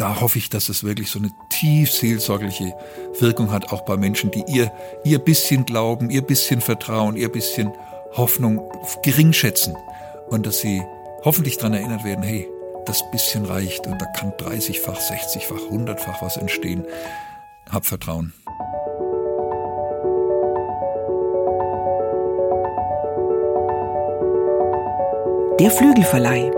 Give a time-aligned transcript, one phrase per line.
[0.00, 2.74] da hoffe ich, dass es wirklich so eine tief seelsorgliche
[3.18, 4.72] Wirkung hat, auch bei Menschen, die ihr,
[5.04, 7.70] ihr bisschen Glauben, ihr bisschen Vertrauen, ihr bisschen
[8.16, 8.62] Hoffnung
[9.02, 9.76] gering schätzen
[10.30, 10.82] und dass sie
[11.22, 12.48] hoffentlich daran erinnert werden, hey,
[12.86, 16.86] das bisschen reicht und da kann 30-fach, 60-fach, 100-fach was entstehen.
[17.70, 18.32] Hab Vertrauen.
[25.60, 26.50] Der Flügelverleih.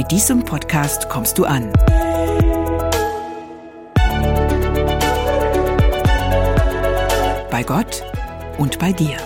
[0.00, 1.70] Mit diesem Podcast kommst du an.
[7.50, 8.02] Bei Gott
[8.56, 9.18] und bei dir.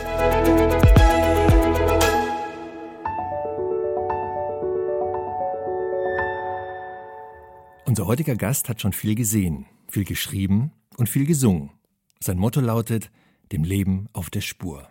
[7.84, 11.70] Unser heutiger Gast hat schon viel gesehen, viel geschrieben und viel gesungen.
[12.18, 13.12] Sein Motto lautet,
[13.52, 14.88] dem Leben auf der Spur.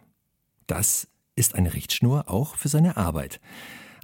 [0.65, 3.41] Das ist eine Richtschnur auch für seine Arbeit.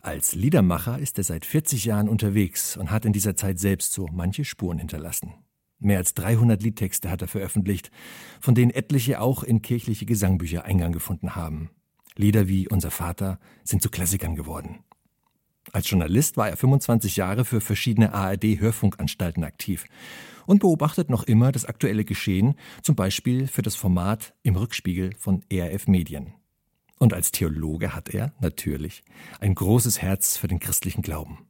[0.01, 4.07] Als Liedermacher ist er seit 40 Jahren unterwegs und hat in dieser Zeit selbst so
[4.11, 5.33] manche Spuren hinterlassen.
[5.79, 7.91] Mehr als 300 Liedtexte hat er veröffentlicht,
[8.39, 11.69] von denen etliche auch in kirchliche Gesangbücher Eingang gefunden haben.
[12.15, 14.79] Lieder wie Unser Vater sind zu Klassikern geworden.
[15.71, 19.85] Als Journalist war er 25 Jahre für verschiedene ARD-Hörfunkanstalten aktiv
[20.45, 25.43] und beobachtet noch immer das aktuelle Geschehen, zum Beispiel für das Format Im Rückspiegel von
[25.49, 26.33] ERF Medien.
[26.99, 29.03] Und als Theologe hat er, natürlich,
[29.39, 31.47] ein großes Herz für den christlichen Glauben.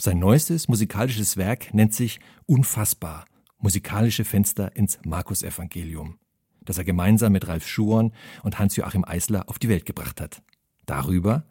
[0.00, 3.26] Sein neuestes musikalisches Werk nennt sich Unfassbar,
[3.58, 6.18] musikalische Fenster ins Markus-Evangelium,
[6.62, 8.12] das er gemeinsam mit Ralf Schuon
[8.44, 10.42] und Hans-Joachim Eisler auf die Welt gebracht hat.
[10.86, 11.44] Darüber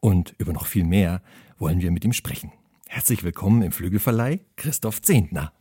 [0.00, 1.22] und über noch viel mehr
[1.56, 2.52] wollen wir mit ihm sprechen.
[2.88, 5.52] Herzlich willkommen im Flügelverleih, Christoph Zehntner.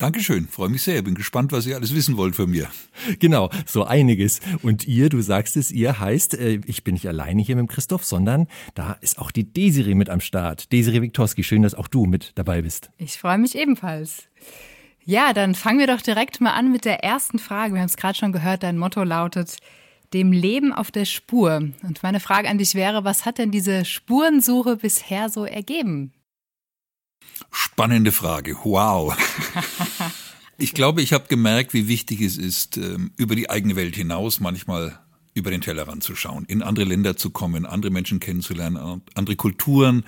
[0.00, 1.02] Dankeschön, freue mich sehr.
[1.02, 2.70] Bin gespannt, was ihr alles wissen wollt von mir.
[3.18, 4.38] Genau, so einiges.
[4.62, 7.68] Und ihr, du sagst es, ihr heißt, äh, ich bin nicht alleine hier mit dem
[7.68, 10.70] Christoph, sondern da ist auch die Desiree mit am Start.
[10.70, 12.90] Desiree Viktorski, schön, dass auch du mit dabei bist.
[12.96, 14.28] Ich freue mich ebenfalls.
[15.04, 17.74] Ja, dann fangen wir doch direkt mal an mit der ersten Frage.
[17.74, 19.56] Wir haben es gerade schon gehört, dein Motto lautet,
[20.14, 21.70] dem Leben auf der Spur.
[21.82, 26.12] Und meine Frage an dich wäre, was hat denn diese Spurensuche bisher so ergeben?
[27.50, 28.56] Spannende Frage.
[28.64, 29.16] Wow.
[30.60, 34.40] Ich glaube, ich habe gemerkt, wie wichtig es ist, ähm, über die eigene Welt hinaus
[34.40, 34.98] manchmal
[35.32, 40.04] über den Tellerrand zu schauen, in andere Länder zu kommen, andere Menschen kennenzulernen, andere Kulturen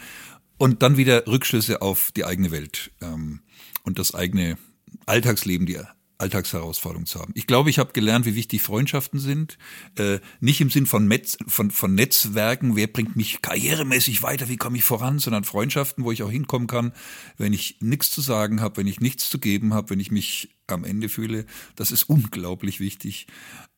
[0.59, 3.43] und dann wieder Rückschlüsse auf die eigene Welt ähm,
[3.85, 4.59] und das eigene
[5.07, 5.79] Alltagsleben, die
[6.21, 7.33] Alltagsherausforderung zu haben.
[7.35, 9.59] Ich glaube, ich habe gelernt, wie wichtig Freundschaften sind.
[9.97, 14.57] Äh, nicht im Sinn von, Metz, von, von Netzwerken, wer bringt mich karrieremäßig weiter, wie
[14.57, 16.93] komme ich voran, sondern Freundschaften, wo ich auch hinkommen kann,
[17.39, 20.57] wenn ich nichts zu sagen habe, wenn ich nichts zu geben habe, wenn ich mich
[20.69, 21.47] am Ende fühle.
[21.75, 23.27] Das ist unglaublich wichtig.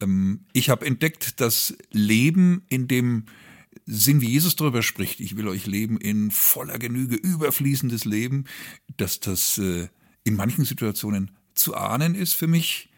[0.00, 3.26] Ähm, ich habe entdeckt, dass Leben in dem
[3.86, 8.44] Sinn, wie Jesus darüber spricht, ich will euch leben in voller Genüge, überfließendes Leben,
[8.96, 9.88] dass das äh,
[10.24, 12.88] in manchen Situationen zu ahnen ist für mich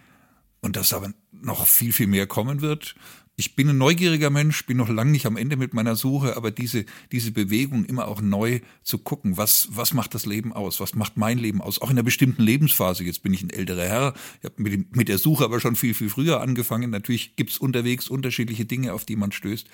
[0.61, 2.95] und dass aber noch viel, viel mehr kommen wird.
[3.37, 6.53] Ich bin ein neugieriger Mensch, bin noch lange nicht am Ende mit meiner Suche, aber
[6.53, 10.79] diese, diese Bewegung immer auch neu zu gucken, was, was macht das Leben aus?
[10.79, 11.83] Was macht mein Leben aus?
[11.83, 13.03] Auch in einer bestimmten Lebensphase.
[13.03, 14.15] Jetzt bin ich ein älterer Herr.
[14.41, 16.91] Ich habe mit, mit der Suche aber schon viel, viel früher angefangen.
[16.91, 19.67] Natürlich gibt's unterwegs unterschiedliche Dinge, auf die man stößt.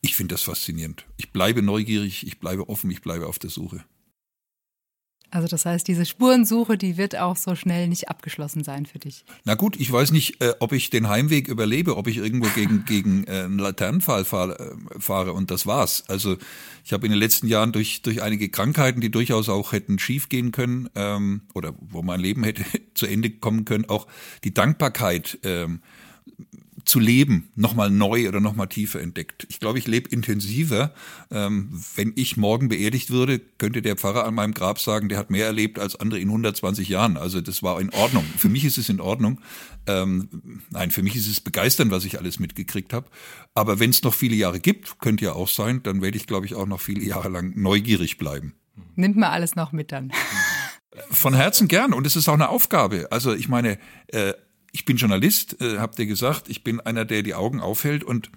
[0.00, 1.06] Ich finde das faszinierend.
[1.16, 3.84] Ich bleibe neugierig, ich bleibe offen, ich bleibe auf der Suche.
[5.34, 9.24] Also das heißt, diese Spurensuche, die wird auch so schnell nicht abgeschlossen sein für dich.
[9.42, 12.84] Na gut, ich weiß nicht, äh, ob ich den Heimweg überlebe, ob ich irgendwo gegen,
[12.86, 16.04] gegen äh, einen Laternenpfahl fahr, äh, fahre und das war's.
[16.06, 16.36] Also
[16.84, 20.52] ich habe in den letzten Jahren durch, durch einige Krankheiten, die durchaus auch hätten schiefgehen
[20.52, 22.64] können ähm, oder wo mein Leben hätte
[22.94, 24.06] zu Ende kommen können, auch
[24.44, 25.80] die Dankbarkeit ähm,
[26.84, 29.46] zu leben nochmal neu oder nochmal tiefer entdeckt.
[29.48, 30.92] Ich glaube, ich lebe intensiver.
[31.30, 35.30] Ähm, wenn ich morgen beerdigt würde, könnte der Pfarrer an meinem Grab sagen, der hat
[35.30, 37.16] mehr erlebt als andere in 120 Jahren.
[37.16, 38.24] Also das war in Ordnung.
[38.36, 39.40] Für mich ist es in Ordnung.
[39.86, 43.08] Ähm, nein, für mich ist es begeisternd, was ich alles mitgekriegt habe.
[43.54, 46.46] Aber wenn es noch viele Jahre gibt, könnte ja auch sein, dann werde ich, glaube
[46.46, 48.54] ich, auch noch viele Jahre lang neugierig bleiben.
[48.96, 50.12] Nimmt man alles noch mit dann.
[51.10, 53.08] Von Herzen gern und es ist auch eine Aufgabe.
[53.10, 53.78] Also ich meine,
[54.08, 54.32] äh,
[54.74, 58.30] ich bin Journalist, äh, habt ihr gesagt, ich bin einer, der die Augen aufhält und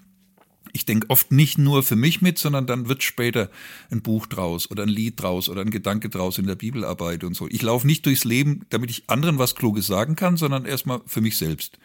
[0.72, 3.50] ich denke oft nicht nur für mich mit, sondern dann wird später
[3.89, 7.36] ein Buch draus oder ein Lied draus oder ein Gedanke draus in der Bibelarbeit und
[7.36, 7.48] so.
[7.48, 11.22] Ich laufe nicht durchs Leben, damit ich anderen was Kluges sagen kann, sondern erstmal für
[11.22, 11.80] mich selbst.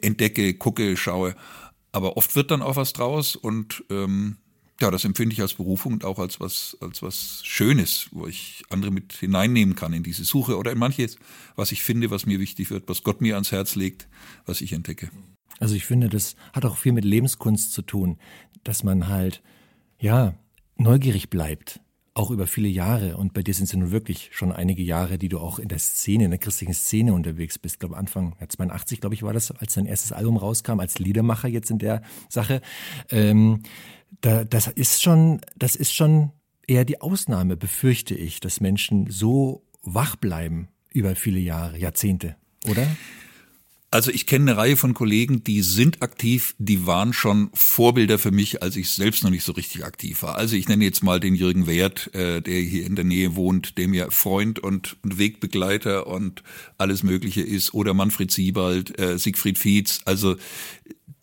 [0.00, 1.36] Entdecke, gucke, schaue.
[1.92, 4.38] Aber oft wird dann auch was draus und ähm,
[4.80, 8.64] ja, das empfinde ich als Berufung und auch als was, als was Schönes, wo ich
[8.70, 11.16] andere mit hineinnehmen kann in diese Suche oder in manches,
[11.54, 14.08] was ich finde, was mir wichtig wird, was Gott mir ans Herz legt,
[14.46, 15.10] was ich entdecke.
[15.60, 18.18] Also ich finde, das hat auch viel mit Lebenskunst zu tun,
[18.64, 19.42] dass man halt,
[20.00, 20.34] ja,
[20.76, 21.80] neugierig bleibt,
[22.14, 25.18] auch über viele Jahre, und bei dir sind es ja nun wirklich schon einige Jahre,
[25.18, 27.74] die du auch in der Szene, in der christlichen Szene unterwegs bist.
[27.74, 31.00] Ich glaube, Anfang ja, 82, glaube ich, war das, als dein erstes Album rauskam, als
[31.00, 32.60] Liedermacher jetzt in der Sache.
[33.10, 33.64] Ähm,
[34.20, 36.30] da, das ist schon, das ist schon
[36.68, 42.36] eher die Ausnahme, befürchte ich, dass Menschen so wach bleiben über viele Jahre, Jahrzehnte,
[42.70, 42.86] oder?
[43.94, 48.32] Also ich kenne eine Reihe von Kollegen, die sind aktiv, die waren schon Vorbilder für
[48.32, 50.34] mich, als ich selbst noch nicht so richtig aktiv war.
[50.34, 53.78] Also ich nenne jetzt mal den Jürgen Wert, äh, der hier in der Nähe wohnt,
[53.78, 56.42] der mir Freund und, Wegbegleiter und
[56.76, 60.00] alles Mögliche ist, oder Manfred Siebald, äh, Siegfried Fietz.
[60.06, 60.34] Also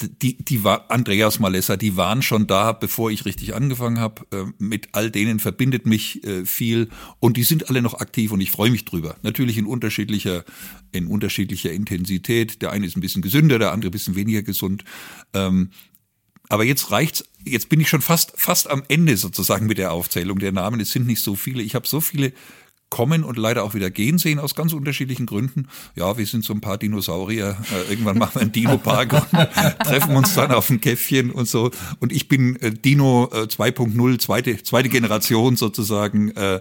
[0.07, 4.25] die, die war Andreas Malessa, die waren schon da, bevor ich richtig angefangen habe.
[4.31, 8.41] Äh, mit all denen verbindet mich äh, viel und die sind alle noch aktiv und
[8.41, 9.15] ich freue mich drüber.
[9.23, 10.43] Natürlich in unterschiedlicher,
[10.91, 12.61] in unterschiedlicher Intensität.
[12.61, 14.83] Der eine ist ein bisschen gesünder, der andere ein bisschen weniger gesund.
[15.33, 15.71] Ähm,
[16.49, 17.23] aber jetzt reicht's.
[17.45, 20.79] Jetzt bin ich schon fast fast am Ende sozusagen mit der Aufzählung der Namen.
[20.79, 21.63] Es sind nicht so viele.
[21.63, 22.33] Ich habe so viele
[22.91, 25.67] kommen und leider auch wieder gehen sehen aus ganz unterschiedlichen Gründen.
[25.95, 27.57] Ja, wir sind so ein paar Dinosaurier.
[27.71, 29.39] Äh, irgendwann machen wir einen Dino-Park und
[29.83, 31.71] treffen uns dann auf ein Käffchen und so.
[31.99, 36.31] Und ich bin äh, Dino äh, 2.0, zweite, zweite Generation sozusagen.
[36.31, 36.59] Äh,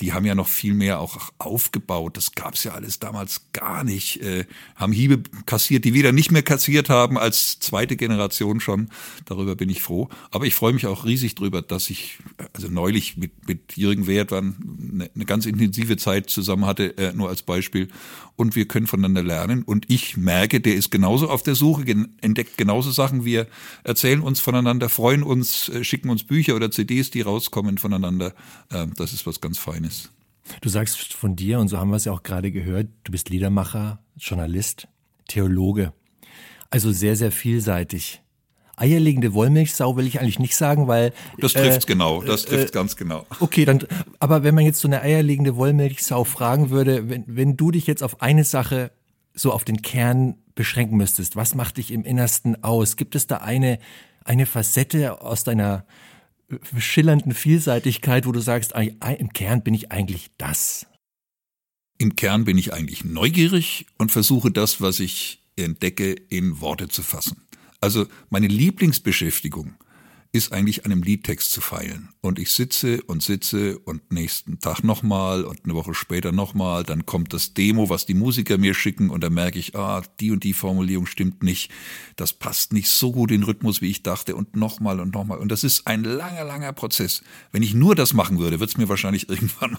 [0.00, 2.16] die haben ja noch viel mehr auch aufgebaut.
[2.16, 4.22] Das gab's ja alles damals gar nicht.
[4.22, 4.46] Äh,
[4.76, 8.88] haben Hiebe kassiert, die wieder nicht mehr kassiert haben als zweite Generation schon.
[9.24, 10.08] Darüber bin ich froh.
[10.30, 12.18] Aber ich freue mich auch riesig drüber, dass ich,
[12.52, 16.96] also neulich mit, mit Jürgen Wert war eine, eine ganz intensive intensive Zeit zusammen hatte,
[16.98, 17.88] äh, nur als Beispiel.
[18.36, 19.62] Und wir können voneinander lernen.
[19.62, 21.84] Und ich merke, der ist genauso auf der Suche,
[22.20, 23.24] entdeckt genauso Sachen.
[23.24, 23.46] Wir
[23.84, 28.34] erzählen uns voneinander, freuen uns, äh, schicken uns Bücher oder CDs, die rauskommen voneinander.
[28.70, 30.10] Äh, das ist was ganz Feines.
[30.60, 33.30] Du sagst von dir, und so haben wir es ja auch gerade gehört, du bist
[33.30, 34.88] Liedermacher, Journalist,
[35.28, 35.92] Theologe.
[36.68, 38.21] Also sehr, sehr vielseitig
[38.82, 42.72] eierlegende Wollmilchsau will ich eigentlich nicht sagen, weil das trifft äh, genau, das trifft äh,
[42.72, 43.24] ganz genau.
[43.40, 43.86] Okay, dann
[44.18, 48.02] aber wenn man jetzt so eine eierlegende Wollmilchsau fragen würde, wenn wenn du dich jetzt
[48.02, 48.90] auf eine Sache
[49.34, 52.96] so auf den Kern beschränken müsstest, was macht dich im Innersten aus?
[52.96, 53.78] Gibt es da eine
[54.24, 55.86] eine Facette aus deiner
[56.50, 60.86] äh, schillernden Vielseitigkeit, wo du sagst, im Kern bin ich eigentlich das?
[61.98, 67.02] Im Kern bin ich eigentlich neugierig und versuche das, was ich entdecke, in Worte zu
[67.02, 67.42] fassen.
[67.82, 69.74] Also meine Lieblingsbeschäftigung
[70.34, 72.08] ist eigentlich an einem Liedtext zu feilen.
[72.22, 77.04] Und ich sitze und sitze und nächsten Tag nochmal und eine Woche später nochmal, dann
[77.04, 80.44] kommt das Demo, was die Musiker mir schicken und dann merke ich, ah, die und
[80.44, 81.70] die Formulierung stimmt nicht,
[82.16, 85.38] das passt nicht so gut in den Rhythmus, wie ich dachte und nochmal und nochmal.
[85.38, 87.22] Und das ist ein langer, langer Prozess.
[87.50, 89.76] Wenn ich nur das machen würde, wird es mir wahrscheinlich irgendwann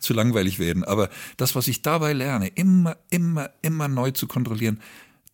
[0.00, 0.82] zu langweilig werden.
[0.82, 4.80] Aber das, was ich dabei lerne, immer, immer, immer neu zu kontrollieren,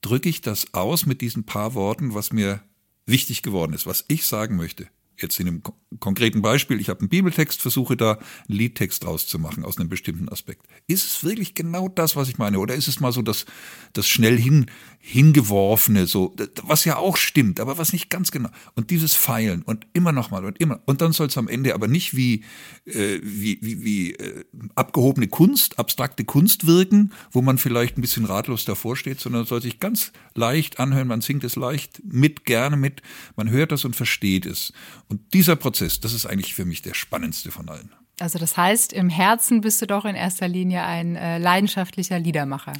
[0.06, 2.62] drücke ich das aus mit diesen paar Worten, was mir
[3.06, 4.88] wichtig geworden ist, was ich sagen möchte
[5.22, 5.62] jetzt in einem
[6.00, 9.88] konkreten Beispiel, ich habe einen Bibeltext, versuche da einen Liedtext draus zu machen aus einem
[9.88, 10.66] bestimmten Aspekt.
[10.86, 12.58] Ist es wirklich genau das, was ich meine?
[12.58, 13.46] Oder ist es mal so das,
[13.92, 14.66] das schnell hin,
[15.08, 18.48] hingeworfene, so, was ja auch stimmt, aber was nicht ganz genau.
[18.74, 20.80] Und dieses Feilen und immer nochmal und immer.
[20.84, 22.42] Und dann soll es am Ende aber nicht wie,
[22.86, 24.44] äh, wie, wie, wie äh,
[24.74, 29.62] abgehobene Kunst, abstrakte Kunst wirken, wo man vielleicht ein bisschen ratlos davor steht, sondern soll
[29.62, 33.00] sich ganz leicht anhören, man singt es leicht mit, gerne mit,
[33.36, 34.72] man hört das und versteht es.
[35.06, 37.92] Und dieser Prozess, das ist eigentlich für mich der spannendste von allen.
[38.18, 42.72] Also das heißt, im Herzen bist du doch in erster Linie ein äh, leidenschaftlicher Liedermacher.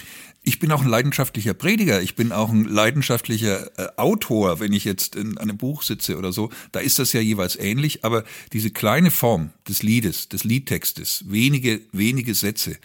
[0.43, 2.01] Ich bin auch ein leidenschaftlicher Prediger.
[2.01, 6.33] Ich bin auch ein leidenschaftlicher äh, Autor, wenn ich jetzt in einem Buch sitze oder
[6.33, 6.51] so.
[6.73, 8.03] Da ist das ja jeweils ähnlich.
[8.03, 8.25] Aber
[8.55, 12.79] diese kleine Form des Liedes, des Liedtextes, wenige, wenige Sätze,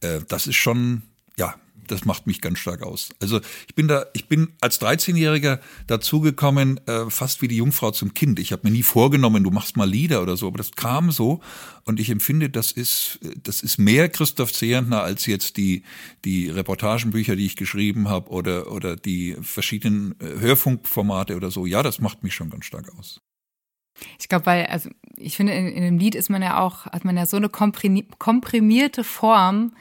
[0.00, 1.02] äh, das ist schon,
[1.36, 1.56] ja,
[1.90, 3.10] das macht mich ganz stark aus.
[3.20, 8.14] Also ich bin da, ich bin als 13-Jähriger dazugekommen, äh, fast wie die Jungfrau zum
[8.14, 8.38] Kind.
[8.38, 11.40] Ich habe mir nie vorgenommen, du machst mal Lieder oder so, aber das kam so
[11.84, 15.82] und ich empfinde, das ist, das ist mehr Christoph Zehentner als jetzt die
[16.24, 21.66] die Reportagenbücher, die ich geschrieben habe oder oder die verschiedenen äh, Hörfunkformate oder so.
[21.66, 23.20] Ja, das macht mich schon ganz stark aus.
[24.18, 27.04] Ich glaube, weil, also ich finde, in, in einem Lied ist man ja auch, hat
[27.04, 29.72] man ja so eine komprimierte Form,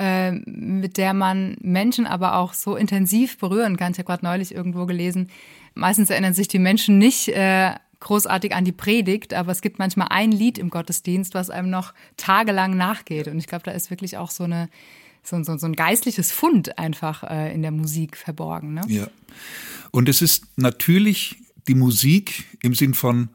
[0.00, 3.92] äh, mit der man Menschen aber auch so intensiv berühren kann.
[3.92, 5.28] Ich habe gerade neulich irgendwo gelesen,
[5.74, 10.08] meistens erinnern sich die Menschen nicht äh, großartig an die Predigt, aber es gibt manchmal
[10.08, 13.28] ein Lied im Gottesdienst, was einem noch tagelang nachgeht.
[13.28, 14.70] Und ich glaube, da ist wirklich auch so eine
[15.22, 18.72] so, so, so ein geistliches Fund einfach äh, in der Musik verborgen.
[18.72, 18.82] Ne?
[18.88, 19.06] Ja.
[19.90, 21.36] Und es ist natürlich
[21.68, 23.28] die Musik im Sinn von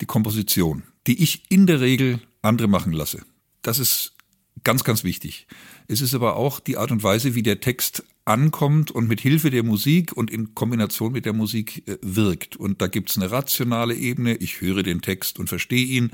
[0.00, 3.22] die Komposition, die ich in der Regel andere machen lasse.
[3.62, 4.16] Das ist
[4.64, 5.46] ganz, ganz wichtig.
[5.90, 9.50] Es ist aber auch die Art und Weise, wie der Text ankommt und mit Hilfe
[9.50, 12.54] der Musik und in Kombination mit der Musik äh, wirkt.
[12.54, 16.12] Und da gibt's eine rationale Ebene, ich höre den Text und verstehe ihn,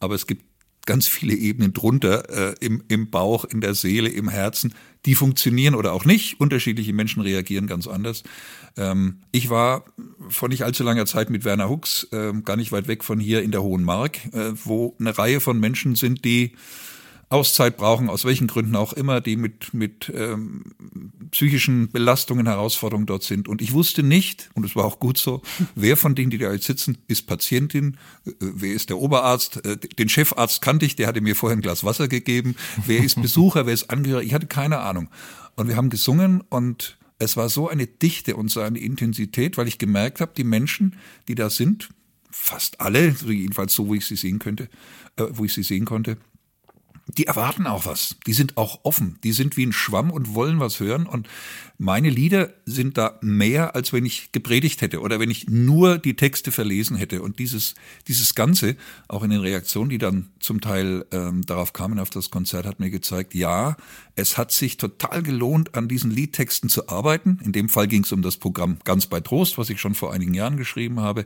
[0.00, 0.44] aber es gibt
[0.84, 4.74] ganz viele Ebenen drunter, äh, im, im Bauch, in der Seele, im Herzen,
[5.06, 6.38] die funktionieren oder auch nicht.
[6.38, 8.22] Unterschiedliche Menschen reagieren ganz anders.
[8.76, 9.86] Ähm, ich war
[10.28, 13.42] vor nicht allzu langer Zeit mit Werner Hux, äh, gar nicht weit weg von hier
[13.42, 16.52] in der Hohen Mark, äh, wo eine Reihe von Menschen sind, die
[17.28, 20.62] Auszeit brauchen, aus welchen Gründen auch immer, die mit, mit ähm,
[21.32, 23.48] psychischen Belastungen, Herausforderungen dort sind.
[23.48, 25.42] Und ich wusste nicht, und es war auch gut so,
[25.74, 29.76] wer von denen, die da jetzt sitzen, ist Patientin, äh, wer ist der Oberarzt, äh,
[29.76, 32.54] den Chefarzt kannte ich, der hatte mir vorher ein Glas Wasser gegeben,
[32.86, 35.08] wer ist Besucher, wer ist Angehöriger, ich hatte keine Ahnung.
[35.56, 39.66] Und wir haben gesungen und es war so eine Dichte und so eine Intensität, weil
[39.66, 40.96] ich gemerkt habe, die Menschen,
[41.28, 41.88] die da sind,
[42.30, 44.68] fast alle, jedenfalls so, wo ich sie sehen könnte,
[45.16, 46.18] äh, wo ich sie sehen konnte,
[47.08, 48.16] die erwarten auch was.
[48.26, 49.18] Die sind auch offen.
[49.22, 51.06] Die sind wie ein Schwamm und wollen was hören.
[51.06, 51.28] Und
[51.78, 56.16] meine Lieder sind da mehr, als wenn ich gepredigt hätte oder wenn ich nur die
[56.16, 57.22] Texte verlesen hätte.
[57.22, 57.74] Und dieses,
[58.08, 62.30] dieses Ganze, auch in den Reaktionen, die dann zum Teil ähm, darauf kamen auf das
[62.30, 63.76] Konzert, hat mir gezeigt, ja,
[64.16, 67.38] es hat sich total gelohnt, an diesen Liedtexten zu arbeiten.
[67.44, 70.12] In dem Fall ging es um das Programm Ganz bei Trost, was ich schon vor
[70.12, 71.24] einigen Jahren geschrieben habe.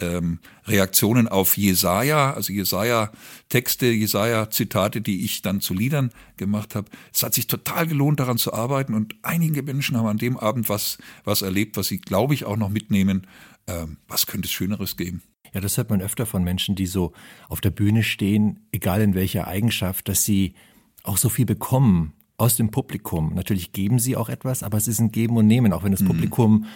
[0.00, 6.90] Ähm, Reaktionen auf Jesaja, also Jesaja-Texte, Jesaja-Zitate, die ich dann zu Liedern gemacht habe.
[7.12, 10.68] Es hat sich total gelohnt, daran zu arbeiten und einige Menschen haben an dem Abend
[10.68, 13.26] was, was erlebt, was sie, glaube ich, auch noch mitnehmen.
[13.66, 15.22] Ähm, was könnte es Schöneres geben?
[15.52, 17.12] Ja, das hört man öfter von Menschen, die so
[17.48, 20.54] auf der Bühne stehen, egal in welcher Eigenschaft, dass sie
[21.02, 23.34] auch so viel bekommen aus dem Publikum.
[23.34, 26.00] Natürlich geben sie auch etwas, aber es ist ein Geben und Nehmen, auch wenn das
[26.00, 26.08] mhm.
[26.08, 26.66] Publikum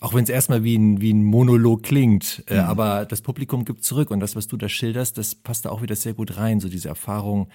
[0.00, 2.60] auch wenn es erstmal wie ein, wie ein Monolog klingt, äh, mhm.
[2.60, 5.82] aber das Publikum gibt zurück und das, was du da schilderst, das passt da auch
[5.82, 7.48] wieder sehr gut rein, so diese Erfahrung,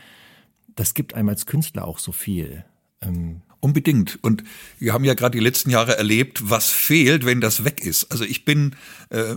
[0.76, 2.64] das gibt einem als Künstler auch so viel.
[3.02, 4.20] Ähm, Unbedingt.
[4.22, 4.46] Und
[4.78, 8.10] wir haben ja gerade die letzten Jahre erlebt, was fehlt, wenn das weg ist.
[8.10, 8.76] Also ich bin
[9.10, 9.36] äh,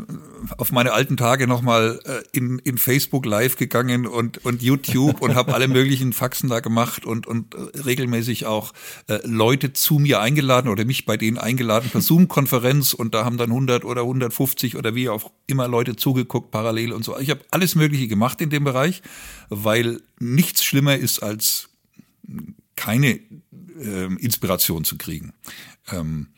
[0.59, 5.35] auf meine alten Tage nochmal äh, in, in Facebook live gegangen und, und YouTube und
[5.35, 8.73] habe alle möglichen Faxen da gemacht und, und äh, regelmäßig auch
[9.09, 13.39] äh, Leute zu mir eingeladen oder mich bei denen eingeladen per Zoom-Konferenz und da haben
[13.39, 17.19] dann 100 oder 150 oder wie auch immer Leute zugeguckt parallel und so.
[17.19, 19.03] Ich habe alles Mögliche gemacht in dem Bereich,
[19.49, 21.71] weil nichts schlimmer ist als
[22.77, 23.21] keine
[24.19, 25.33] Inspiration zu kriegen.
[25.91, 26.29] Ähm,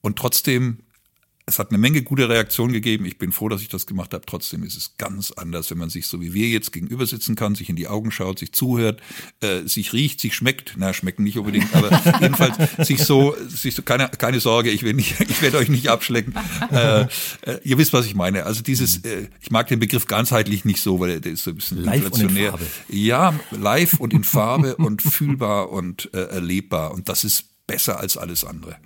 [0.00, 0.78] und trotzdem
[1.50, 3.04] es hat eine Menge gute Reaktionen gegeben.
[3.04, 4.24] Ich bin froh, dass ich das gemacht habe.
[4.24, 7.54] Trotzdem ist es ganz anders, wenn man sich so wie wir jetzt gegenüber sitzen kann,
[7.54, 9.00] sich in die Augen schaut, sich zuhört,
[9.40, 10.74] äh, sich riecht, sich schmeckt.
[10.76, 11.90] Na, schmecken nicht unbedingt, aber
[12.20, 15.88] jedenfalls sich so, sich so keine, keine Sorge, ich will nicht, ich werde euch nicht
[15.88, 16.34] abschlecken.
[16.70, 17.06] Äh, äh,
[17.64, 18.46] ihr wisst, was ich meine.
[18.46, 21.56] Also dieses, äh, ich mag den Begriff ganzheitlich nicht so, weil der ist so ein
[21.56, 22.54] bisschen live inflationär.
[22.54, 22.96] Und in Farbe.
[22.96, 26.92] Ja, live und in Farbe und fühlbar und äh, erlebbar.
[26.92, 28.76] Und das ist besser als alles andere.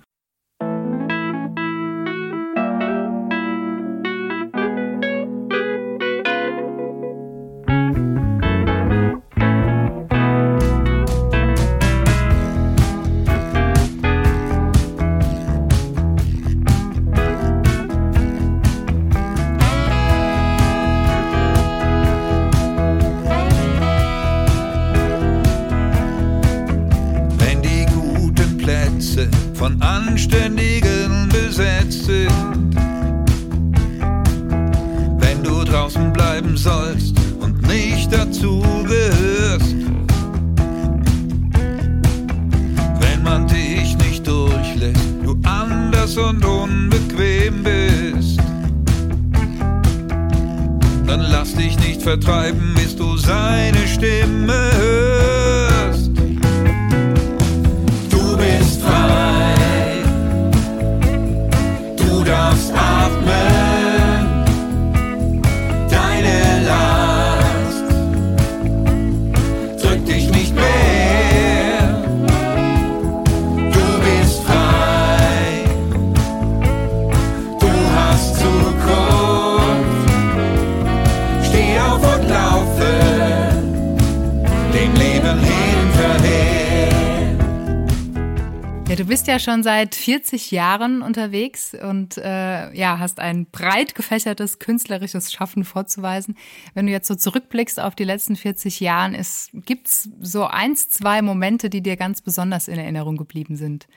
[89.65, 96.37] Seit 40 Jahren unterwegs und äh, ja, hast ein breit gefächertes künstlerisches Schaffen vorzuweisen.
[96.75, 99.17] Wenn du jetzt so zurückblickst auf die letzten 40 Jahren,
[99.65, 103.87] gibt es so eins, zwei Momente, die dir ganz besonders in Erinnerung geblieben sind?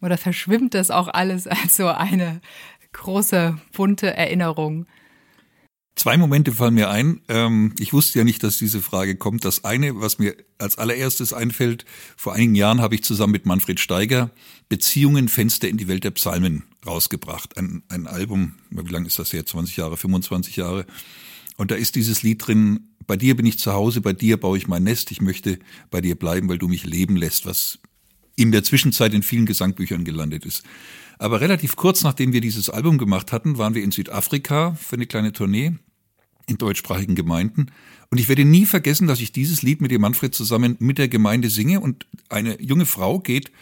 [0.00, 2.40] Oder verschwimmt das auch alles als so eine
[2.92, 4.86] große, bunte Erinnerung?
[5.94, 7.20] Zwei Momente fallen mir ein.
[7.28, 9.44] Ähm, ich wusste ja nicht, dass diese Frage kommt.
[9.44, 11.84] Das eine, was mir als allererstes einfällt,
[12.16, 14.30] vor einigen Jahren habe ich zusammen mit Manfred Steiger
[14.70, 17.58] Beziehungen, Fenster in die Welt der Psalmen rausgebracht.
[17.58, 19.44] Ein, ein Album, wie lange ist das her?
[19.44, 20.86] 20 Jahre, 25 Jahre.
[21.58, 24.56] Und da ist dieses Lied drin, bei dir bin ich zu Hause, bei dir baue
[24.56, 25.58] ich mein Nest, ich möchte
[25.90, 27.78] bei dir bleiben, weil du mich leben lässt, was
[28.34, 30.62] in der Zwischenzeit in vielen Gesangbüchern gelandet ist.
[31.22, 35.06] Aber relativ kurz nachdem wir dieses Album gemacht hatten, waren wir in Südafrika für eine
[35.06, 35.74] kleine Tournee
[36.48, 37.66] in deutschsprachigen Gemeinden.
[38.10, 41.06] Und ich werde nie vergessen, dass ich dieses Lied mit dem Manfred zusammen mit der
[41.06, 43.52] Gemeinde singe und eine junge Frau geht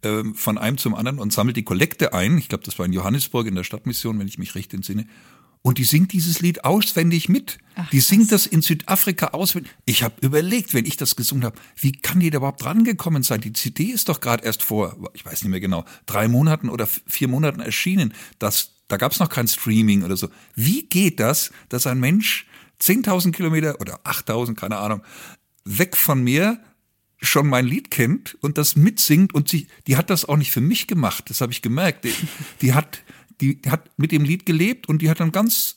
[0.00, 2.38] äh, von einem zum anderen und sammelt die Kollekte ein.
[2.38, 5.04] Ich glaube, das war in Johannesburg in der Stadtmission, wenn ich mich recht entsinne.
[5.62, 7.58] Und die singt dieses Lied auswendig mit.
[7.74, 9.70] Ach, die singt das in Südafrika auswendig.
[9.84, 13.42] Ich habe überlegt, wenn ich das gesungen habe, wie kann die da überhaupt rangekommen sein?
[13.42, 16.86] Die CD ist doch gerade erst vor, ich weiß nicht mehr genau, drei Monaten oder
[16.86, 18.14] vier Monaten erschienen.
[18.38, 20.28] Das, da gab es noch kein Streaming oder so.
[20.54, 22.46] Wie geht das, dass ein Mensch
[22.80, 25.02] 10.000 Kilometer oder 8.000, keine Ahnung,
[25.64, 26.58] weg von mir
[27.22, 30.62] schon mein Lied kennt und das mitsingt und sie, die hat das auch nicht für
[30.62, 32.04] mich gemacht, das habe ich gemerkt.
[32.04, 32.14] Die,
[32.62, 33.02] die hat
[33.40, 35.76] die hat mit dem Lied gelebt und die hat dann ganz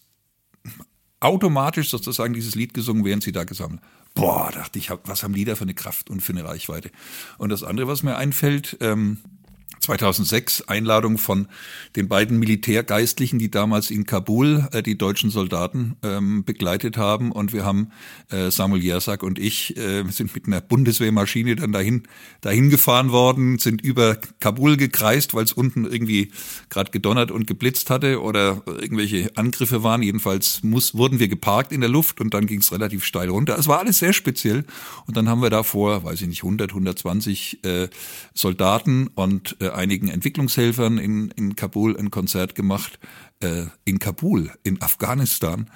[1.19, 3.81] automatisch sozusagen dieses Lied gesungen, während sie da gesammelt.
[4.13, 6.91] Boah, dachte ich, was haben die da für eine Kraft und für eine Reichweite?
[7.37, 9.17] Und das andere, was mir einfällt, ähm,
[9.83, 11.47] 2006 Einladung von
[11.97, 17.33] den beiden Militärgeistlichen, die damals in Kabul äh, die deutschen Soldaten ähm, begleitet haben.
[17.33, 17.89] Und wir haben,
[18.31, 22.03] äh, Samuel Jersak und ich, äh, sind mit einer Bundeswehrmaschine dann dahin,
[22.39, 26.31] dahin gefahren worden, sind über Kabul gekreist, weil es unten irgendwie
[26.69, 30.01] gerade gedonnert und geblitzt hatte oder irgendwelche Angriffe waren.
[30.01, 33.57] Jedenfalls muss, wurden wir geparkt in der Luft und dann ging es relativ steil runter.
[33.59, 34.63] Es war alles sehr speziell.
[35.07, 37.89] Und dann haben wir da vor, weiß ich nicht, 100, 120 äh,
[38.33, 42.99] Soldaten und äh, einigen Entwicklungshelfern in, in Kabul ein Konzert gemacht.
[43.39, 45.69] Äh, in Kabul, in Afghanistan.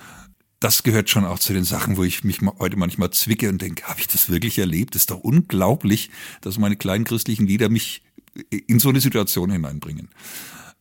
[0.60, 3.84] Das gehört schon auch zu den Sachen, wo ich mich heute manchmal zwicke und denke,
[3.84, 4.96] habe ich das wirklich erlebt?
[4.96, 6.10] Das ist doch unglaublich,
[6.42, 8.04] dass meine kleinen christlichen Lieder mich
[8.50, 10.10] in so eine Situation hineinbringen.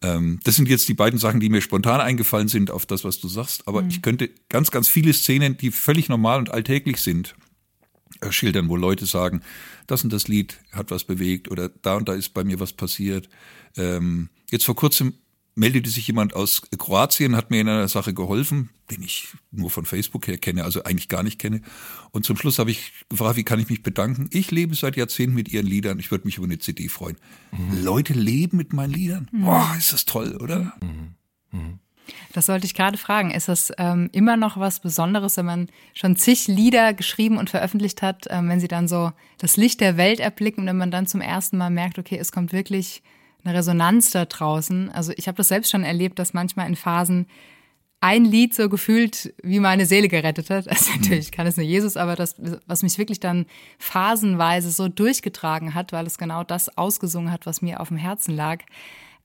[0.02, 3.18] Ähm, das sind jetzt die beiden Sachen, die mir spontan eingefallen sind auf das, was
[3.18, 3.66] du sagst.
[3.66, 3.88] Aber mhm.
[3.88, 7.34] ich könnte ganz, ganz viele Szenen, die völlig normal und alltäglich sind,
[8.30, 9.42] schildern, wo Leute sagen,
[9.86, 12.72] das und das Lied hat was bewegt oder da und da ist bei mir was
[12.72, 13.28] passiert.
[13.76, 15.14] Ähm, jetzt vor kurzem
[15.56, 19.86] meldete sich jemand aus Kroatien, hat mir in einer Sache geholfen, den ich nur von
[19.86, 21.62] Facebook her kenne, also eigentlich gar nicht kenne.
[22.10, 24.28] Und zum Schluss habe ich gefragt, wie kann ich mich bedanken?
[24.32, 25.98] Ich lebe seit Jahrzehnten mit ihren Liedern.
[25.98, 27.16] Ich würde mich über eine CD freuen.
[27.52, 27.82] Mhm.
[27.82, 29.28] Leute leben mit meinen Liedern.
[29.32, 29.44] Mhm.
[29.44, 30.74] Boah, ist das toll, oder?
[30.82, 31.78] Mhm.
[32.06, 32.12] Mhm.
[32.32, 33.30] Das sollte ich gerade fragen.
[33.30, 38.02] Ist das ähm, immer noch was Besonderes, wenn man schon zig Lieder geschrieben und veröffentlicht
[38.02, 41.06] hat, ähm, wenn sie dann so das Licht der Welt erblicken und wenn man dann
[41.06, 43.02] zum ersten Mal merkt, okay, es kommt wirklich
[43.44, 44.90] eine Resonanz da draußen.
[44.90, 47.26] Also ich habe das selbst schon erlebt, dass manchmal in Phasen
[48.00, 50.66] ein Lied so gefühlt wie meine Seele gerettet hat.
[50.76, 53.46] Also natürlich kann es nur Jesus, aber das, was mich wirklich dann
[53.78, 58.36] phasenweise so durchgetragen hat, weil es genau das ausgesungen hat, was mir auf dem Herzen
[58.36, 58.62] lag.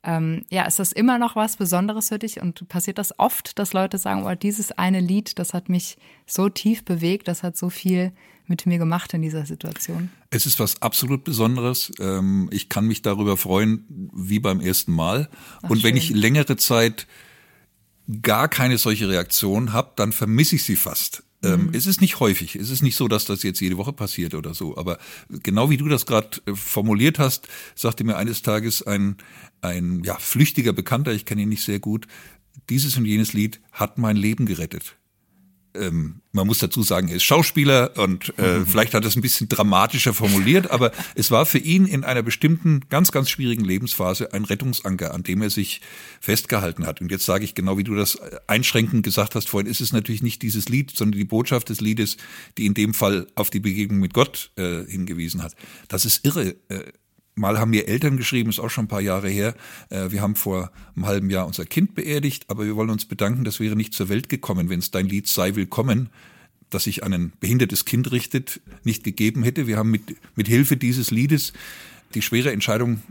[0.04, 2.42] Ähm, ja, ist das immer noch was Besonderes für dich?
[2.42, 6.50] Und passiert das oft, dass Leute sagen, oh, dieses eine Lied, das hat mich so
[6.50, 8.12] tief bewegt, das hat so viel
[8.48, 10.10] mit mir gemacht in dieser Situation?
[10.30, 11.92] Es ist was absolut Besonderes.
[12.00, 15.30] Ähm, ich kann mich darüber freuen, wie beim ersten Mal.
[15.62, 15.98] Ach, Und wenn schön.
[15.98, 17.08] ich längere Zeit
[18.22, 21.24] gar keine solche Reaktion habe, dann vermisse ich sie fast.
[21.44, 21.70] Ähm, mhm.
[21.74, 22.56] es ist nicht häufig.
[22.56, 24.78] Es ist nicht so, dass das jetzt jede Woche passiert oder so.
[24.78, 25.00] Aber
[25.30, 29.18] genau wie du das gerade äh, formuliert hast, sagte mir eines Tages ein,
[29.62, 32.08] ein ja, flüchtiger Bekannter, ich kenne ihn nicht sehr gut,
[32.70, 34.98] dieses und jenes Lied hat mein Leben gerettet
[35.76, 38.66] ähm, man muss dazu sagen, er ist Schauspieler und äh, mhm.
[38.66, 42.24] vielleicht hat er es ein bisschen dramatischer formuliert, aber es war für ihn in einer
[42.24, 45.82] bestimmten, ganz, ganz schwierigen Lebensphase ein Rettungsanker, an dem er sich
[46.20, 47.02] festgehalten hat.
[47.02, 50.24] Und jetzt sage ich genau, wie du das einschränkend gesagt hast vorhin, ist es natürlich
[50.24, 52.18] nicht dieses Lied, sondern die Botschaft des Liedes,
[52.58, 55.56] die in dem Fall auf die Begegnung mit Gott äh, hingewiesen hat.
[55.88, 56.56] Das ist irre.
[56.70, 56.92] Äh,
[57.42, 59.56] Mal haben mir Eltern geschrieben, ist auch schon ein paar Jahre her.
[59.90, 63.44] Äh, wir haben vor einem halben Jahr unser Kind beerdigt, aber wir wollen uns bedanken,
[63.44, 66.10] das wäre nicht zur Welt gekommen, wenn es dein Lied sei willkommen,
[66.70, 69.66] das sich an ein behindertes Kind richtet, nicht gegeben hätte.
[69.66, 71.52] Wir haben mit, mit Hilfe dieses Liedes
[72.14, 73.02] die schwere Entscheidung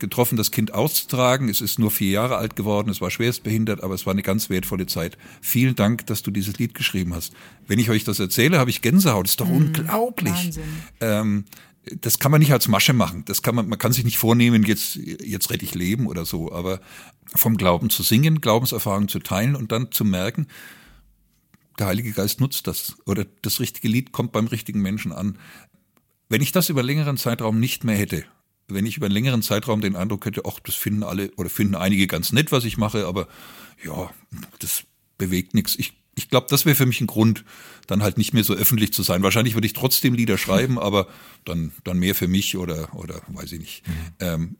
[0.00, 1.48] getroffen, das Kind auszutragen.
[1.48, 4.22] Es ist nur vier Jahre alt geworden, es war schwerst behindert, aber es war eine
[4.22, 5.16] ganz wertvolle Zeit.
[5.40, 7.32] Vielen Dank, dass du dieses Lied geschrieben hast.
[7.68, 9.26] Wenn ich euch das erzähle, habe ich Gänsehaut.
[9.26, 10.58] Das ist doch mhm, unglaublich.
[11.00, 11.44] Ähm,
[12.00, 13.24] das kann man nicht als Masche machen.
[13.26, 16.52] Das kann man, man kann sich nicht vornehmen, jetzt, jetzt rette ich Leben oder so.
[16.52, 16.80] Aber
[17.34, 20.48] vom Glauben zu singen, Glaubenserfahrungen zu teilen und dann zu merken,
[21.78, 25.38] der Heilige Geist nutzt das oder das richtige Lied kommt beim richtigen Menschen an.
[26.28, 28.24] Wenn ich das über längeren Zeitraum nicht mehr hätte,
[28.68, 31.76] wenn ich über einen längeren Zeitraum den Eindruck hätte, ach, das finden alle oder finden
[31.76, 33.28] einige ganz nett, was ich mache, aber
[33.84, 34.10] ja,
[34.58, 34.84] das
[35.18, 35.76] bewegt nichts.
[35.78, 37.44] Ich ich glaube, das wäre für mich ein Grund,
[37.86, 39.22] dann halt nicht mehr so öffentlich zu sein.
[39.22, 41.06] Wahrscheinlich würde ich trotzdem Lieder schreiben, aber
[41.44, 43.86] dann, dann mehr für mich oder, oder weiß ich nicht.
[43.86, 43.92] Mhm.
[44.20, 44.56] Ähm,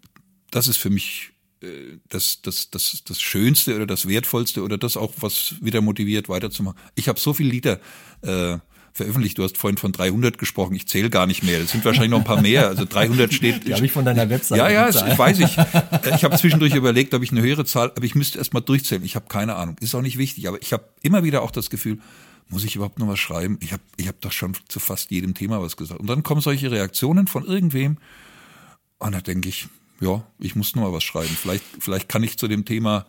[0.51, 4.97] das ist für mich äh, das, das, das, das Schönste oder das Wertvollste oder das
[4.97, 6.79] auch, was wieder motiviert, weiterzumachen.
[6.95, 7.81] Ich habe so viele Lieder
[8.21, 8.59] äh,
[8.97, 9.39] veröffentlicht.
[9.39, 10.75] Du hast vorhin von 300 gesprochen.
[10.75, 11.61] Ich zähle gar nicht mehr.
[11.61, 12.69] Das sind wahrscheinlich noch ein paar mehr.
[12.69, 13.67] Also 300 steht.
[13.67, 14.59] Die habe ich von deiner Webseite.
[14.59, 15.57] Ja, ja, das weiß ich.
[16.15, 19.05] Ich habe zwischendurch überlegt, ob ich eine höhere Zahl, aber ich müsste erst mal durchzählen.
[19.05, 19.77] Ich habe keine Ahnung.
[19.81, 20.49] Ist auch nicht wichtig.
[20.49, 21.99] Aber ich habe immer wieder auch das Gefühl,
[22.49, 23.59] muss ich überhaupt noch was schreiben?
[23.61, 26.01] Ich habe ich hab doch schon zu fast jedem Thema was gesagt.
[26.01, 27.99] Und dann kommen solche Reaktionen von irgendwem.
[28.99, 29.69] Und da denke ich,
[30.01, 31.37] ja, ich muss noch mal was schreiben.
[31.41, 33.07] Vielleicht, vielleicht kann ich zu dem Thema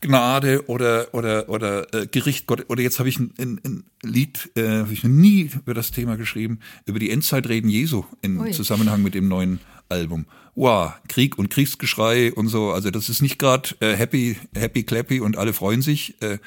[0.00, 4.50] Gnade oder oder oder äh, Gericht Gott oder jetzt habe ich ein, ein, ein Lied,
[4.56, 8.50] äh, habe ich nie über das Thema geschrieben, über die Endzeitreden Jesu im Ui.
[8.50, 10.26] Zusammenhang mit dem neuen Album.
[10.54, 15.20] Wow, Krieg und Kriegsgeschrei und so, also das ist nicht gerade äh, happy happy clappy
[15.20, 16.38] und alle freuen sich, äh,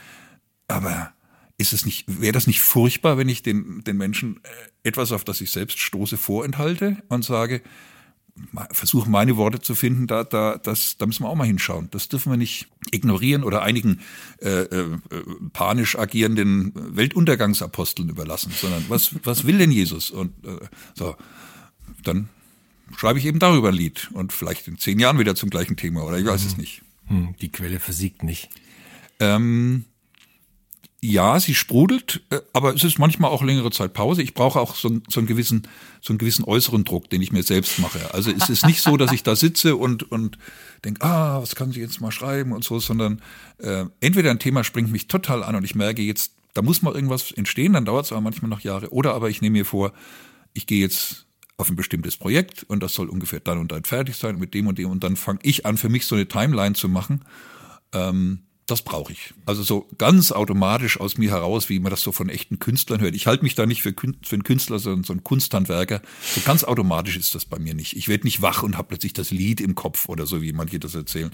[0.67, 1.13] aber
[1.57, 5.23] ist es nicht wäre das nicht furchtbar, wenn ich den den Menschen äh, etwas auf
[5.23, 7.61] das ich selbst stoße vorenthalte und sage,
[8.71, 11.89] versuche meine Worte zu finden, da, da, das, da müssen wir auch mal hinschauen.
[11.91, 13.99] Das dürfen wir nicht ignorieren oder einigen
[14.41, 14.99] äh, äh,
[15.53, 20.09] panisch agierenden Weltuntergangsaposteln überlassen, sondern was, was will denn Jesus?
[20.09, 20.65] Und äh,
[20.95, 21.15] so,
[22.03, 22.29] dann
[22.97, 26.03] schreibe ich eben darüber ein Lied und vielleicht in zehn Jahren wieder zum gleichen Thema
[26.03, 26.47] oder ich weiß hm.
[26.47, 26.81] es nicht.
[27.07, 28.49] Hm, die Quelle versiegt nicht.
[29.19, 29.85] Ähm,
[31.05, 34.21] ja, sie sprudelt, äh, aber es ist manchmal auch längere Zeit Pause.
[34.21, 35.67] Ich brauche auch so, einen, so einen gewissen,
[35.99, 37.99] so einen gewissen äußeren Druck, den ich mir selbst mache.
[38.13, 40.37] Also es ist nicht so, dass ich da sitze und und
[40.85, 43.21] denke, ah, was kann sie jetzt mal schreiben und so, sondern
[43.57, 46.95] äh, entweder ein Thema springt mich total an und ich merke jetzt, da muss mal
[46.95, 48.93] irgendwas entstehen, dann dauert es aber manchmal noch Jahre.
[48.93, 49.91] Oder aber ich nehme mir vor,
[50.53, 51.25] ich gehe jetzt
[51.57, 54.67] auf ein bestimmtes Projekt und das soll ungefähr dann und dann fertig sein mit dem
[54.67, 57.25] und dem und dann fange ich an, für mich so eine Timeline zu machen.
[57.91, 59.33] Ähm, das brauche ich.
[59.45, 63.13] Also so ganz automatisch aus mir heraus, wie man das so von echten Künstlern hört.
[63.13, 66.01] Ich halte mich da nicht für, für einen Künstler, sondern so ein Kunsthandwerker.
[66.33, 67.97] So ganz automatisch ist das bei mir nicht.
[67.97, 70.79] Ich werde nicht wach und habe plötzlich das Lied im Kopf oder so, wie manche
[70.79, 71.31] das erzählen.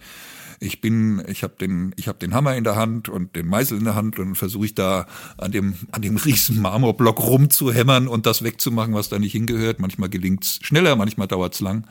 [0.59, 3.77] Ich bin, ich habe den, ich habe den Hammer in der Hand und den Meißel
[3.77, 8.43] in der Hand und versuche da an dem, an dem riesen Marmorblock rumzuhämmern und das
[8.43, 9.79] wegzumachen, was da nicht hingehört.
[9.79, 11.87] Manchmal gelingt's schneller, manchmal dauert's lang.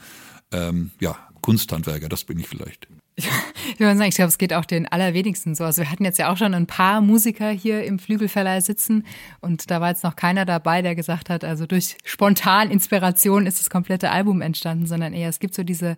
[0.50, 2.88] Ähm, ja, Kunsthandwerker, das bin ich vielleicht.
[3.18, 5.64] Ich würde sagen, ich glaube, es geht auch den allerwenigsten so.
[5.64, 9.04] Also wir hatten jetzt ja auch schon ein paar Musiker hier im Flügelverleih sitzen
[9.40, 13.60] und da war jetzt noch keiner dabei, der gesagt hat, also durch spontan Inspiration ist
[13.60, 15.96] das komplette Album entstanden, sondern eher es gibt so diese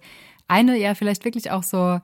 [0.49, 2.01] eine, ja vielleicht wirklich auch so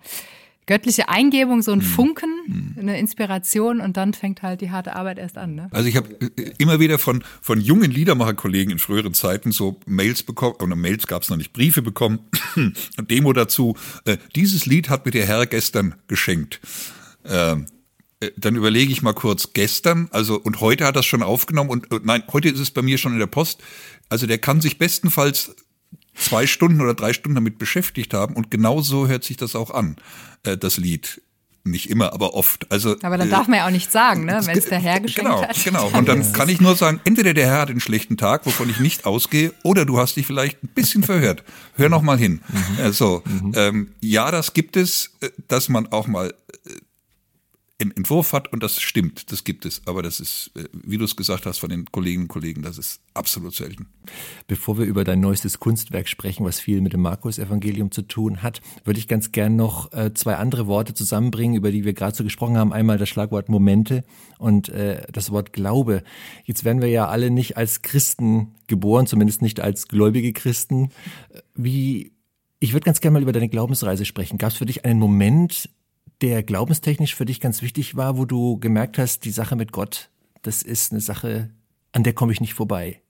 [0.66, 1.82] göttliche Eingebung, so ein mhm.
[1.82, 2.74] Funken, mhm.
[2.78, 5.54] eine Inspiration und dann fängt halt die harte Arbeit erst an.
[5.54, 5.68] Ne?
[5.70, 10.22] Also ich habe äh, immer wieder von, von jungen Liedermacherkollegen in früheren Zeiten so Mails
[10.22, 12.18] bekommen, oder Mails gab es noch nicht, Briefe bekommen,
[12.98, 16.60] Demo dazu, äh, dieses Lied hat mir der Herr gestern geschenkt.
[17.24, 17.66] Ähm,
[18.20, 21.90] äh, dann überlege ich mal kurz, gestern, also und heute hat es schon aufgenommen und,
[21.92, 23.62] und nein, heute ist es bei mir schon in der Post.
[24.08, 25.54] Also der kann sich bestenfalls
[26.16, 29.70] zwei Stunden oder drei Stunden damit beschäftigt haben und genau so hört sich das auch
[29.70, 29.96] an,
[30.44, 31.20] äh, das Lied.
[31.64, 32.70] Nicht immer, aber oft.
[32.70, 35.00] Also, aber dann äh, darf man ja auch nicht sagen, ne, wenn es der Herr
[35.00, 35.64] geschenkt genau, hat.
[35.64, 38.70] Genau, und dann kann ich nur sagen, entweder der Herr hat einen schlechten Tag, wovon
[38.70, 41.42] ich nicht ausgehe, oder du hast dich vielleicht ein bisschen verhört.
[41.74, 42.40] Hör noch mal hin.
[42.48, 42.84] Mhm.
[42.84, 43.52] Also, mhm.
[43.56, 46.32] Ähm, ja, das gibt es, äh, dass man auch mal
[47.78, 49.82] einen Entwurf hat und das stimmt, das gibt es.
[49.86, 52.78] Aber das ist, äh, wie du es gesagt hast von den Kolleginnen und Kollegen, das
[52.78, 53.86] ist absolut selten.
[54.46, 58.62] Bevor wir über dein neuestes Kunstwerk sprechen, was viel mit dem Markus-Evangelium zu tun hat,
[58.84, 62.24] würde ich ganz gern noch äh, zwei andere Worte zusammenbringen, über die wir gerade so
[62.24, 62.72] gesprochen haben.
[62.72, 64.04] Einmal das Schlagwort Momente
[64.38, 66.02] und äh, das Wort Glaube.
[66.44, 70.90] Jetzt werden wir ja alle nicht als Christen geboren, zumindest nicht als gläubige Christen.
[71.54, 72.12] Wie
[72.58, 74.38] ich würde ganz gerne mal über deine Glaubensreise sprechen.
[74.38, 75.68] Gab es für dich einen Moment,
[76.20, 80.10] der glaubenstechnisch für dich ganz wichtig war, wo du gemerkt hast, die Sache mit Gott,
[80.42, 81.50] das ist eine Sache,
[81.92, 83.00] an der komme ich nicht vorbei.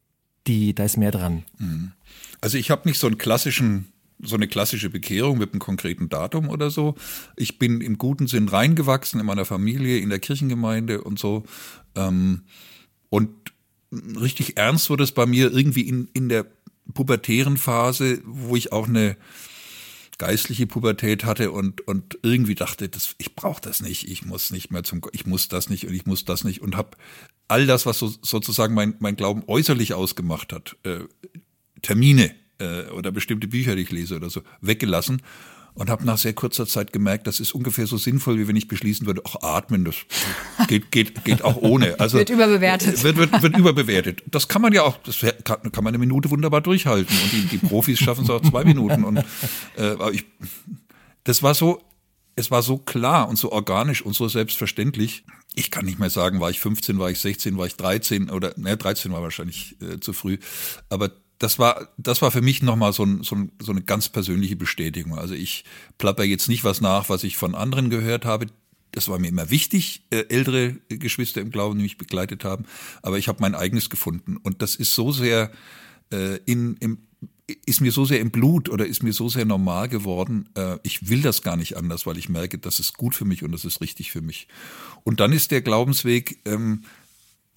[0.46, 1.44] Die, da ist mehr dran.
[1.58, 1.92] Mhm.
[2.40, 3.92] Also ich habe nicht so einen klassischen
[4.22, 6.94] so eine klassische Bekehrung mit einem konkreten Datum oder so.
[7.36, 11.44] Ich bin im guten Sinn reingewachsen in meiner Familie, in der Kirchengemeinde und so.
[11.94, 12.42] Ähm,
[13.10, 13.30] und
[13.92, 16.46] richtig ernst wurde es bei mir irgendwie in, in der
[16.94, 19.16] pubertären Phase, wo ich auch eine,
[20.18, 24.70] geistliche Pubertät hatte und und irgendwie dachte, das, ich brauche das nicht, ich muss nicht
[24.70, 26.96] mehr zum, ich muss das nicht und ich muss das nicht und habe
[27.48, 31.00] all das, was so, sozusagen mein mein Glauben äußerlich ausgemacht hat, äh,
[31.82, 35.22] Termine äh, oder bestimmte Bücher, die ich lese oder so, weggelassen
[35.76, 38.66] und habe nach sehr kurzer Zeit gemerkt, das ist ungefähr so sinnvoll, wie wenn ich
[38.66, 39.94] beschließen würde, ach, atmen, das
[40.68, 41.96] geht, geht, geht auch ohne.
[42.06, 43.02] Also, wird überbewertet.
[43.02, 44.22] Wird, wird, wird überbewertet.
[44.26, 47.46] Das kann man ja auch, das kann, kann man eine Minute wunderbar durchhalten und die,
[47.46, 49.04] die Profis schaffen es auch zwei Minuten.
[49.04, 49.18] Und
[49.76, 50.24] äh, aber ich,
[51.24, 51.82] das war so,
[52.36, 55.24] es war so klar und so organisch und so selbstverständlich.
[55.54, 58.52] ich kann nicht mehr sagen, war ich 15, war ich 16, war ich 13 oder,
[58.56, 60.38] ne, 13 war wahrscheinlich äh, zu früh.
[60.90, 64.08] Aber das war, das war für mich nochmal so, ein, so, ein, so eine ganz
[64.08, 65.18] persönliche Bestätigung.
[65.18, 65.64] Also ich
[65.98, 68.46] plapper jetzt nicht was nach, was ich von anderen gehört habe.
[68.92, 72.64] Das war mir immer wichtig, äh, ältere Geschwister im Glauben, die mich begleitet haben.
[73.02, 74.38] Aber ich habe mein eigenes gefunden.
[74.38, 75.50] Und das ist so sehr
[76.10, 76.98] äh, in, im,
[77.66, 80.48] ist mir so sehr im Blut oder ist mir so sehr normal geworden.
[80.54, 83.42] Äh, ich will das gar nicht anders, weil ich merke, das ist gut für mich
[83.42, 84.48] und das ist richtig für mich.
[85.04, 86.84] Und dann ist der Glaubensweg ähm,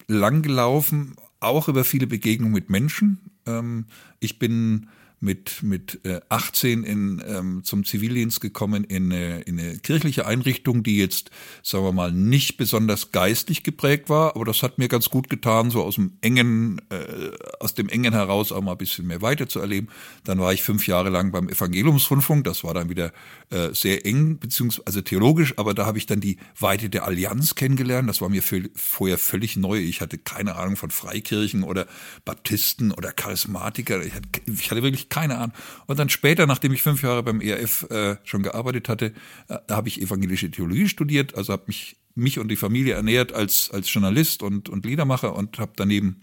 [0.06, 3.29] lang gelaufen, auch über viele Begegnungen mit Menschen.
[3.46, 3.86] Ähm,
[4.18, 4.88] ich bin
[5.20, 10.82] mit, mit äh, 18 in, ähm, zum Zivildienst gekommen in eine, in eine kirchliche Einrichtung,
[10.82, 11.30] die jetzt,
[11.62, 15.70] sagen wir mal, nicht besonders geistlich geprägt war, aber das hat mir ganz gut getan,
[15.70, 17.30] so aus dem engen, äh,
[17.60, 19.88] aus dem engen heraus auch mal ein bisschen mehr weiter zu erleben.
[20.24, 23.12] Dann war ich fünf Jahre lang beim Evangeliumsrundfunk, das war dann wieder
[23.50, 27.54] äh, sehr eng, beziehungsweise also theologisch, aber da habe ich dann die Weite der Allianz
[27.54, 28.08] kennengelernt.
[28.08, 28.42] Das war mir
[28.74, 29.78] vorher völlig neu.
[29.78, 31.86] Ich hatte keine Ahnung von Freikirchen oder
[32.24, 34.02] Baptisten oder Charismatiker.
[34.02, 35.52] Ich hatte, ich hatte wirklich keine Ahnung.
[35.86, 39.12] Und dann später, nachdem ich fünf Jahre beim ERF äh, schon gearbeitet hatte,
[39.48, 43.70] äh, habe ich evangelische Theologie studiert, also habe mich mich und die Familie ernährt als
[43.70, 46.22] als Journalist und und Liedermacher und habe daneben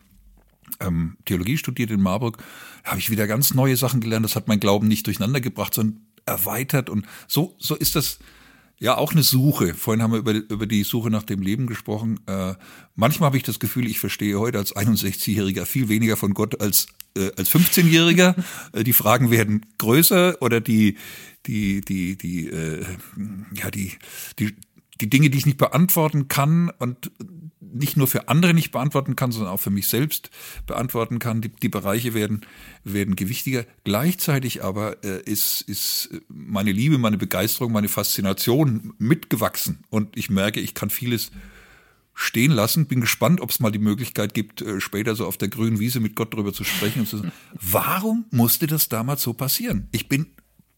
[0.79, 2.43] ähm, Theologie studiert in Marburg.
[2.83, 4.25] Habe ich wieder ganz neue Sachen gelernt.
[4.25, 8.19] Das hat mein Glauben nicht durcheinander gebracht, sondern erweitert und so so ist das
[8.79, 9.73] ja, auch eine Suche.
[9.73, 12.19] Vorhin haben wir über, über die Suche nach dem Leben gesprochen.
[12.27, 12.53] Äh,
[12.95, 16.87] manchmal habe ich das Gefühl, ich verstehe heute als 61-Jähriger viel weniger von Gott als,
[17.15, 18.35] äh, als 15-Jähriger.
[18.73, 20.97] Äh, die Fragen werden größer oder die,
[21.45, 22.85] die, die, die, äh,
[23.53, 23.93] ja, die,
[24.39, 24.55] die,
[24.99, 27.11] die Dinge, die ich nicht beantworten kann und
[27.73, 30.29] nicht nur für andere nicht beantworten kann, sondern auch für mich selbst
[30.65, 31.41] beantworten kann.
[31.41, 32.41] Die, die Bereiche werden,
[32.83, 33.65] werden gewichtiger.
[33.83, 39.83] Gleichzeitig aber äh, ist, ist meine Liebe, meine Begeisterung, meine Faszination mitgewachsen.
[39.89, 41.31] Und ich merke, ich kann vieles
[42.13, 42.87] stehen lassen.
[42.87, 45.99] Bin gespannt, ob es mal die Möglichkeit gibt, äh, später so auf der grünen Wiese
[45.99, 49.87] mit Gott drüber zu sprechen und zu sagen, warum musste das damals so passieren?
[49.91, 50.27] Ich bin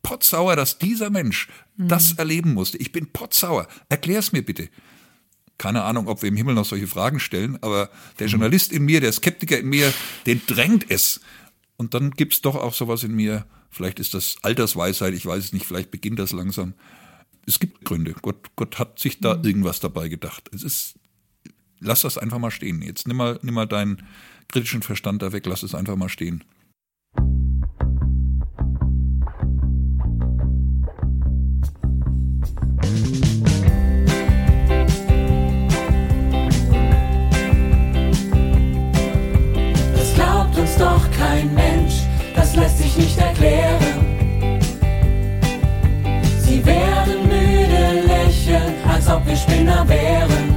[0.01, 1.47] potzauer, dass dieser Mensch
[1.77, 1.87] mhm.
[1.87, 2.77] das erleben musste.
[2.77, 3.67] Ich bin potzauer.
[3.87, 4.69] Erklär's mir bitte.
[5.59, 8.31] Keine Ahnung, ob wir im Himmel noch solche Fragen stellen, aber der mhm.
[8.31, 9.93] Journalist in mir, der Skeptiker in mir,
[10.25, 11.19] den drängt es.
[11.75, 15.53] Und dann gibt's doch auch sowas in mir, vielleicht ist das Altersweisheit, ich weiß es
[15.53, 16.73] nicht, vielleicht beginnt das langsam.
[17.45, 18.15] Es gibt Gründe.
[18.21, 19.43] Gott, Gott hat sich da mhm.
[19.43, 20.49] irgendwas dabei gedacht.
[20.55, 20.95] Es ist,
[21.79, 22.81] lass das einfach mal stehen.
[22.81, 24.03] Jetzt nimm mal, nimm mal deinen
[24.47, 26.45] kritischen Verstand da weg, lass es einfach mal stehen.
[40.79, 42.03] doch kein Mensch,
[42.35, 43.79] das lässt sich nicht erklären.
[46.39, 50.48] Sie werden müde lächeln, als ob wir Spinner wären.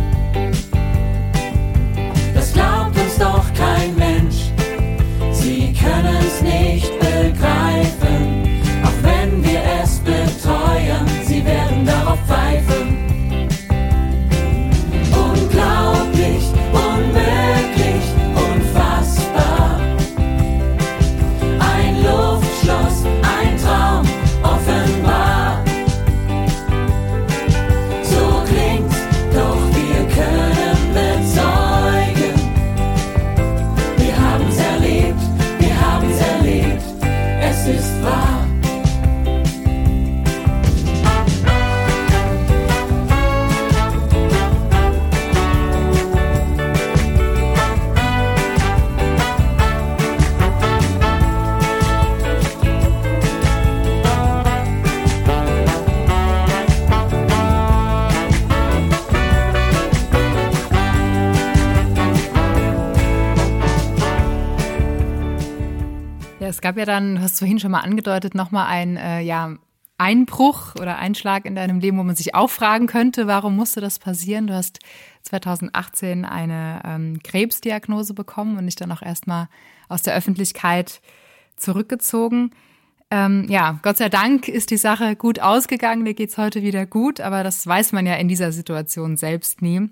[66.63, 69.57] Gab ja dann, du hast vorhin schon mal angedeutet, nochmal ein äh, ja,
[69.99, 73.99] Einbruch oder Einschlag in deinem Leben, wo man sich auch fragen könnte, warum musste das
[73.99, 74.47] passieren?
[74.47, 74.81] Du hast
[75.23, 79.49] 2018 eine ähm, Krebsdiagnose bekommen und dich dann auch erstmal
[79.89, 81.01] aus der Öffentlichkeit
[81.57, 82.51] zurückgezogen.
[83.13, 87.21] Ähm, ja, Gott sei Dank ist die Sache gut ausgegangen, dir geht's heute wieder gut,
[87.21, 89.89] aber das weiß man ja in dieser Situation selbst nie.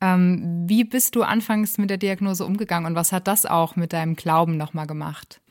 [0.00, 3.92] Ähm, wie bist du anfangs mit der Diagnose umgegangen und was hat das auch mit
[3.92, 5.41] deinem Glauben nochmal gemacht?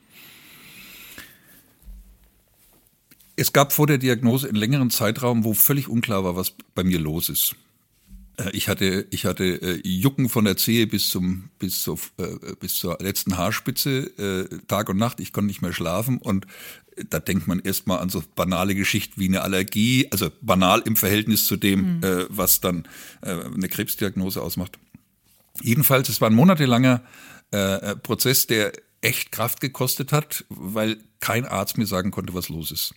[3.42, 7.00] Es gab vor der Diagnose einen längeren Zeitraum, wo völlig unklar war, was bei mir
[7.00, 7.56] los ist.
[8.36, 12.54] Äh, ich hatte, ich hatte äh, Jucken von der Zehe bis zum bis zur, äh,
[12.60, 15.18] bis zur letzten Haarspitze Tag und Nacht.
[15.18, 16.46] Ich konnte nicht mehr schlafen und
[17.10, 21.48] da denkt man erstmal an so banale Geschichten wie eine Allergie, also banal im Verhältnis
[21.48, 22.26] zu dem, mhm.
[22.28, 22.86] was dann
[23.22, 24.78] eine Krebsdiagnose ausmacht.
[25.62, 27.02] Jedenfalls, es war ein monatelanger
[28.02, 32.94] Prozess, der echt Kraft gekostet hat, weil kein Arzt mir sagen konnte, was los ist.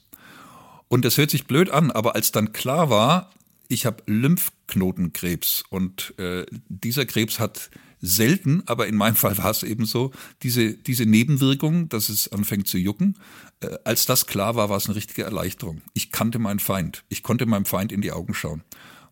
[0.88, 3.32] Und das hört sich blöd an, aber als dann klar war,
[3.68, 7.72] ich habe Lymphknotenkrebs und äh, dieser Krebs hat
[8.02, 10.12] selten, aber in meinem Fall war es eben so,
[10.44, 13.18] diese, diese Nebenwirkung, dass es anfängt zu jucken.
[13.62, 15.82] Äh, als das klar war, war es eine richtige Erleichterung.
[15.94, 17.04] Ich kannte meinen Feind.
[17.10, 18.64] Ich konnte meinem Feind in die Augen schauen.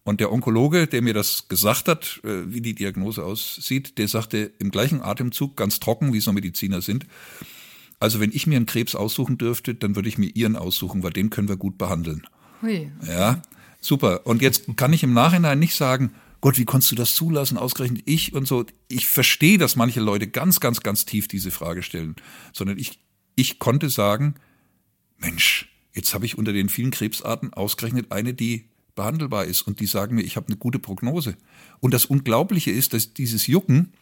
[0.05, 4.51] Und der Onkologe, der mir das gesagt hat, äh, wie die Diagnose aussieht, der sagte
[4.59, 7.05] im gleichen Atemzug, ganz trocken, wie so Mediziner sind,
[8.03, 11.13] also wenn ich mir einen Krebs aussuchen dürfte, dann würde ich mir Ihren aussuchen, weil
[11.13, 12.27] den können wir gut behandeln.
[12.61, 12.91] Hui.
[13.07, 13.41] Ja,
[13.79, 14.27] super.
[14.27, 16.11] Und jetzt kann ich im Nachhinein nicht sagen,
[16.41, 18.65] Gott, wie konntest du das zulassen, ausgerechnet ich und so.
[18.89, 22.17] Ich verstehe, dass manche Leute ganz, ganz, ganz tief diese Frage stellen,
[22.51, 22.99] sondern ich,
[23.35, 24.35] ich konnte sagen,
[25.17, 29.85] Mensch, jetzt habe ich unter den vielen Krebsarten ausgerechnet eine, die behandelbar ist und die
[29.85, 31.37] sagen mir, ich habe eine gute Prognose.
[31.79, 33.93] Und das Unglaubliche ist, dass dieses Jucken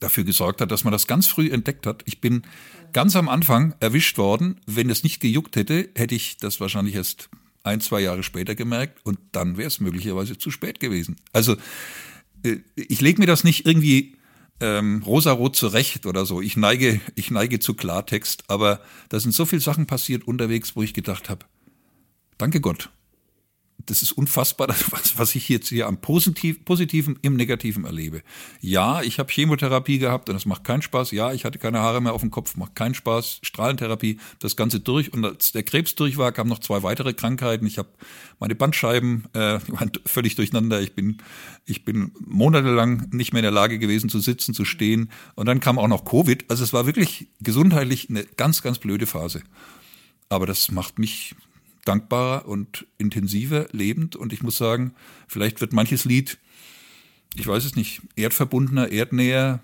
[0.00, 2.02] dafür gesorgt hat, dass man das ganz früh entdeckt hat.
[2.06, 2.42] Ich bin
[2.92, 4.60] ganz am Anfang erwischt worden.
[4.66, 7.28] Wenn es nicht gejuckt hätte, hätte ich das wahrscheinlich erst
[7.62, 11.16] ein, zwei Jahre später gemerkt und dann wäre es möglicherweise zu spät gewesen.
[11.32, 11.56] Also
[12.44, 14.16] äh, ich lege mir das nicht irgendwie
[14.60, 16.40] ähm, rosarot zurecht oder so.
[16.40, 20.82] Ich neige, ich neige zu Klartext, aber da sind so viele Sachen passiert unterwegs, wo
[20.82, 21.44] ich gedacht habe,
[22.38, 22.90] danke Gott,
[23.86, 28.22] das ist unfassbar, was, was ich jetzt hier am Positiv, Positiven im Negativen erlebe.
[28.60, 31.12] Ja, ich habe Chemotherapie gehabt und das macht keinen Spaß.
[31.12, 33.40] Ja, ich hatte keine Haare mehr auf dem Kopf, macht keinen Spaß.
[33.42, 35.12] Strahlentherapie, das Ganze durch.
[35.12, 37.66] Und als der Krebs durch war, kamen noch zwei weitere Krankheiten.
[37.66, 37.88] Ich habe
[38.38, 40.80] meine Bandscheiben äh, waren völlig durcheinander.
[40.80, 41.18] Ich bin,
[41.64, 45.10] ich bin monatelang nicht mehr in der Lage gewesen zu sitzen, zu stehen.
[45.34, 46.44] Und dann kam auch noch Covid.
[46.48, 49.42] Also es war wirklich gesundheitlich eine ganz, ganz blöde Phase.
[50.28, 51.36] Aber das macht mich
[51.86, 54.16] dankbarer und intensiver lebend.
[54.16, 54.94] Und ich muss sagen,
[55.26, 56.38] vielleicht wird manches Lied,
[57.34, 59.60] ich weiß es nicht, erdverbundener, erdnäher,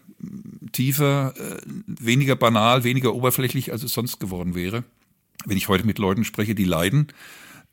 [0.72, 4.84] tiefer, äh, weniger banal, weniger oberflächlich, als es sonst geworden wäre.
[5.44, 7.08] Wenn ich heute mit Leuten spreche, die leiden,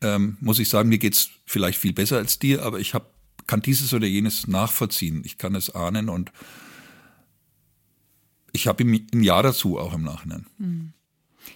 [0.02, 3.14] ähm, muss ich sagen, mir geht's vielleicht viel besser als dir, aber ich hab,
[3.46, 5.22] kann dieses oder jenes nachvollziehen.
[5.26, 6.32] Ich kann es ahnen und
[8.52, 10.46] ich habe ein Ja dazu auch im Nachhinein.
[10.58, 10.94] Mhm.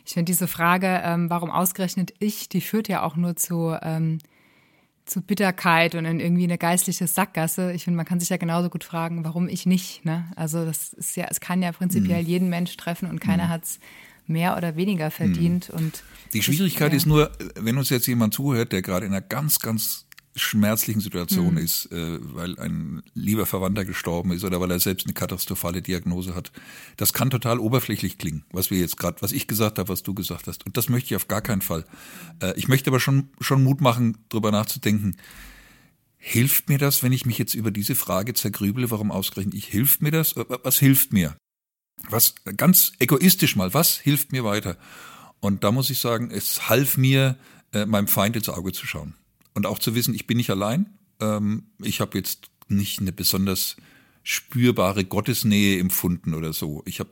[0.05, 4.19] Ich finde diese Frage, ähm, warum ausgerechnet ich, die führt ja auch nur zu, ähm,
[5.05, 7.73] zu Bitterkeit und in irgendwie eine geistliche Sackgasse.
[7.73, 10.05] Ich finde, man kann sich ja genauso gut fragen, warum ich nicht.
[10.05, 10.31] Ne?
[10.35, 12.27] Also das ist ja, es kann ja prinzipiell mhm.
[12.27, 13.49] jeden Mensch treffen und keiner mhm.
[13.49, 13.79] hat es
[14.27, 15.69] mehr oder weniger verdient.
[15.69, 15.77] Mhm.
[15.77, 16.97] Und die Schwierigkeit ich, ja.
[16.97, 20.05] ist nur, wenn uns jetzt jemand zuhört, der gerade in einer ganz, ganz
[20.36, 21.60] schmerzlichen Situation mhm.
[21.60, 26.36] ist, äh, weil ein lieber Verwandter gestorben ist oder weil er selbst eine katastrophale Diagnose
[26.36, 26.52] hat.
[26.98, 30.13] Das kann total oberflächlich klingen, was wir jetzt gerade, was ich gesagt habe, was du
[30.13, 30.65] gesagt hast.
[30.65, 31.86] Und das möchte ich auf gar keinen Fall.
[32.41, 35.17] Äh, ich möchte aber schon, schon Mut machen, darüber nachzudenken.
[36.17, 39.67] Hilft mir das, wenn ich mich jetzt über diese Frage zergrübele, warum ausgerechnet ich?
[39.67, 40.36] Hilft mir das?
[40.36, 41.36] Was hilft mir?
[42.10, 44.78] Was, ganz egoistisch mal, was hilft mir weiter?
[45.41, 47.38] Und da muss ich sagen, es half mir,
[47.74, 49.15] äh, meinem Feind ins Auge zu schauen
[49.53, 50.97] und auch zu wissen, ich bin nicht allein.
[51.19, 53.75] Ähm, ich habe jetzt nicht eine besonders
[54.23, 56.81] spürbare Gottesnähe empfunden oder so.
[56.85, 57.09] Ich habe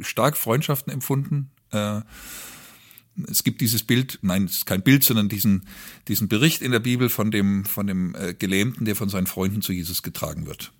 [0.00, 1.50] stark Freundschaften empfunden.
[1.70, 2.02] Äh,
[3.28, 5.66] es gibt dieses Bild, nein, es ist kein Bild, sondern diesen,
[6.08, 9.60] diesen Bericht in der Bibel von dem, von dem äh, Gelähmten, der von seinen Freunden
[9.60, 10.72] zu Jesus getragen wird.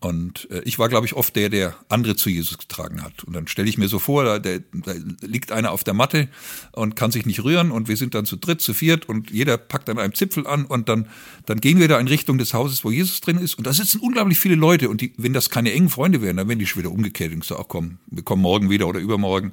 [0.00, 3.24] Und äh, ich war, glaube ich, oft der, der andere zu Jesus getragen hat.
[3.24, 6.28] Und dann stelle ich mir so vor, da, da, da liegt einer auf der Matte
[6.72, 9.58] und kann sich nicht rühren und wir sind dann zu dritt, zu viert und jeder
[9.58, 11.08] packt an einem Zipfel an und dann,
[11.46, 13.58] dann gehen wir da in Richtung des Hauses, wo Jesus drin ist.
[13.58, 16.48] Und da sitzen unglaublich viele Leute und die, wenn das keine engen Freunde wären, dann
[16.48, 19.52] wären die schon wieder umgekehrt und gesagt, ach komm, wir kommen morgen wieder oder übermorgen.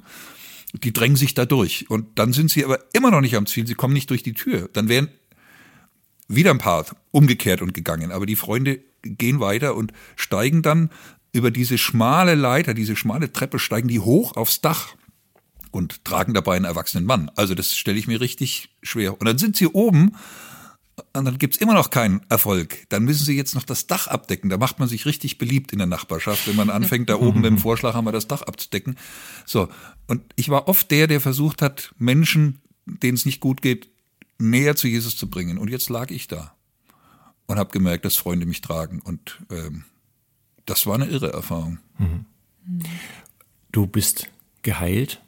[0.74, 1.86] Die drängen sich da durch.
[1.88, 4.34] Und dann sind sie aber immer noch nicht am Ziel, sie kommen nicht durch die
[4.34, 4.68] Tür.
[4.72, 5.08] Dann wären
[6.28, 8.12] wieder ein paar umgekehrt und gegangen.
[8.12, 10.90] Aber die Freunde gehen weiter und steigen dann
[11.32, 14.94] über diese schmale Leiter, diese schmale Treppe, steigen die hoch aufs Dach
[15.70, 17.30] und tragen dabei einen erwachsenen Mann.
[17.36, 19.20] Also das stelle ich mir richtig schwer.
[19.20, 20.16] Und dann sind sie oben
[21.12, 22.86] und dann gibt's immer noch keinen Erfolg.
[22.88, 24.48] Dann müssen sie jetzt noch das Dach abdecken.
[24.48, 27.50] Da macht man sich richtig beliebt in der Nachbarschaft, wenn man anfängt, da oben mit
[27.50, 28.96] dem Vorschlaghammer das Dach abzudecken.
[29.44, 29.68] So.
[30.06, 33.90] Und ich war oft der, der versucht hat, Menschen, denen es nicht gut geht,
[34.38, 35.58] näher zu Jesus zu bringen.
[35.58, 36.55] Und jetzt lag ich da
[37.46, 39.00] und habe gemerkt, dass Freunde mich tragen.
[39.00, 39.84] Und ähm,
[40.64, 41.78] das war eine irre Erfahrung.
[41.98, 42.24] Mhm.
[43.72, 44.28] Du bist
[44.62, 45.22] geheilt,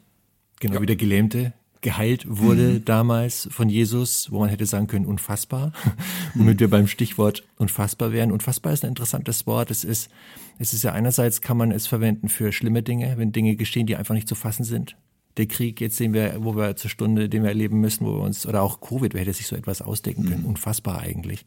[0.59, 0.81] genau ja.
[0.81, 2.85] wie der Gelähmte, geheilt wurde mhm.
[2.85, 5.71] damals von Jesus, wo man hätte sagen können, unfassbar,
[6.33, 8.31] womit wir beim Stichwort unfassbar wären.
[8.31, 9.71] Unfassbar ist ein interessantes Wort.
[9.71, 10.09] Es ist,
[10.57, 13.95] es ist ja einerseits kann man es verwenden für schlimme Dinge, wenn Dinge geschehen, die
[13.95, 14.97] einfach nicht zu fassen sind.
[15.37, 18.23] Der Krieg, jetzt sehen wir, wo wir zur Stunde, den wir erleben müssen, wo wir
[18.23, 20.41] uns, oder auch Covid, wer hätte sich so etwas ausdenken können?
[20.41, 20.49] Mhm.
[20.49, 21.45] Unfassbar eigentlich.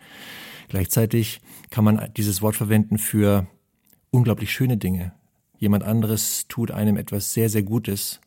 [0.72, 3.46] Gleichzeitig kann man dieses Wort verwenden für
[4.10, 5.12] unglaublich schöne Dinge.
[5.58, 8.20] Jemand anderes tut einem etwas sehr, sehr Gutes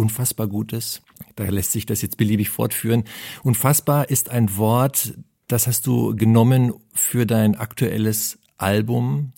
[0.00, 1.02] unfassbar Gutes.
[1.36, 3.04] Daher lässt sich das jetzt beliebig fortführen.
[3.42, 5.12] Unfassbar ist ein Wort,
[5.46, 9.32] das hast du genommen für dein aktuelles Album.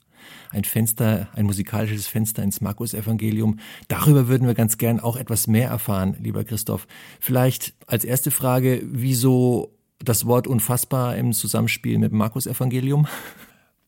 [0.51, 3.59] Ein Fenster, ein musikalisches Fenster ins Markus-Evangelium.
[3.89, 6.87] Darüber würden wir ganz gern auch etwas mehr erfahren, lieber Christoph.
[7.19, 9.75] Vielleicht als erste Frage, wieso
[10.05, 13.07] das Wort unfassbar im Zusammenspiel mit dem Markus-Evangelium?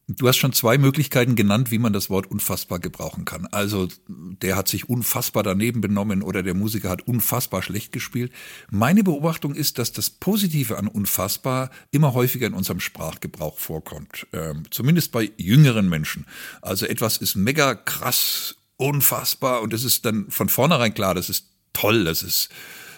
[0.06, 3.46] Du hast schon zwei Möglichkeiten genannt, wie man das Wort unfassbar gebrauchen kann.
[3.46, 8.30] Also der hat sich unfassbar daneben benommen oder der Musiker hat unfassbar schlecht gespielt.
[8.70, 14.26] Meine Beobachtung ist, dass das Positive an unfassbar immer häufiger in unserem Sprachgebrauch vorkommt.
[14.34, 16.26] Ähm, zumindest bei jüngeren Menschen.
[16.60, 21.46] Also etwas ist mega krass, unfassbar und es ist dann von vornherein klar, das ist
[21.72, 22.50] toll, das ist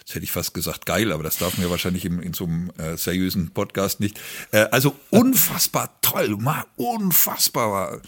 [0.07, 2.71] Jetzt hätte ich fast gesagt geil, aber das darf mir wahrscheinlich in, in so einem
[2.79, 4.21] äh, seriösen Podcast nicht.
[4.53, 8.01] Äh, also unfassbar toll, mal unfassbar.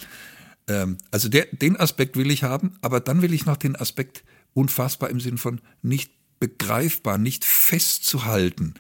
[0.69, 4.23] Ähm, also der, den Aspekt will ich haben, aber dann will ich noch den Aspekt
[4.55, 8.75] unfassbar im Sinn von nicht begreifbar, nicht festzuhalten.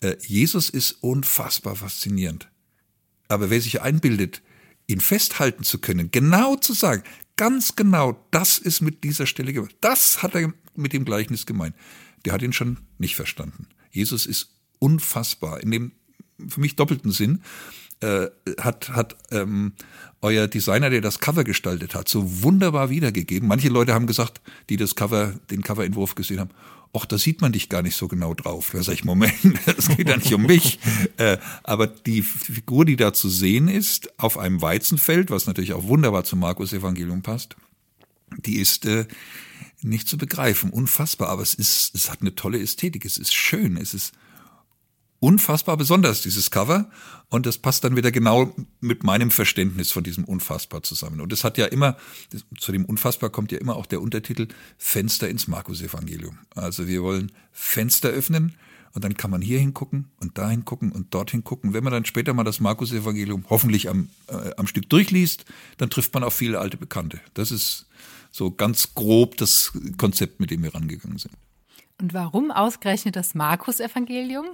[0.00, 2.50] Äh, Jesus ist unfassbar faszinierend.
[3.28, 4.42] Aber wer sich einbildet,
[4.88, 7.04] ihn festhalten zu können, genau zu sagen,
[7.36, 9.76] ganz genau, das ist mit dieser Stelle gemeint.
[9.80, 11.76] Das hat er mit dem Gleichnis gemeint
[12.24, 13.66] der hat ihn schon nicht verstanden.
[13.90, 15.60] Jesus ist unfassbar.
[15.60, 15.92] In dem
[16.48, 17.42] für mich doppelten Sinn
[18.00, 18.26] äh,
[18.58, 19.72] hat, hat ähm,
[20.20, 23.48] euer Designer, der das Cover gestaltet hat, so wunderbar wiedergegeben.
[23.48, 26.50] Manche Leute haben gesagt, die das Cover, den Coverentwurf gesehen haben,
[26.92, 28.70] ach, da sieht man dich gar nicht so genau drauf.
[28.72, 29.34] Da sage ich, Moment,
[29.78, 30.78] es geht ja nicht um mich.
[31.16, 35.84] Äh, aber die Figur, die da zu sehen ist, auf einem Weizenfeld, was natürlich auch
[35.84, 37.54] wunderbar zum Markus-Evangelium passt,
[38.44, 39.06] die ist äh,
[39.84, 43.76] nicht zu begreifen, unfassbar, aber es ist, es hat eine tolle Ästhetik, es ist schön,
[43.76, 44.12] es ist
[45.20, 46.90] unfassbar besonders, dieses Cover.
[47.30, 51.20] Und das passt dann wieder genau mit meinem Verständnis von diesem Unfassbar zusammen.
[51.20, 51.96] Und es hat ja immer,
[52.58, 56.38] zu dem Unfassbar kommt ja immer auch der Untertitel Fenster ins Markus-Evangelium.
[56.54, 58.54] Also wir wollen Fenster öffnen
[58.92, 61.72] und dann kann man hier hingucken und dahin gucken und dorthin gucken.
[61.72, 65.46] Wenn man dann später mal das Markus-Evangelium hoffentlich am, äh, am Stück durchliest,
[65.78, 67.20] dann trifft man auf viele alte Bekannte.
[67.32, 67.86] Das ist
[68.34, 71.34] so ganz grob das Konzept, mit dem wir rangegangen sind.
[72.00, 74.46] Und warum ausgerechnet das Markus-Evangelium?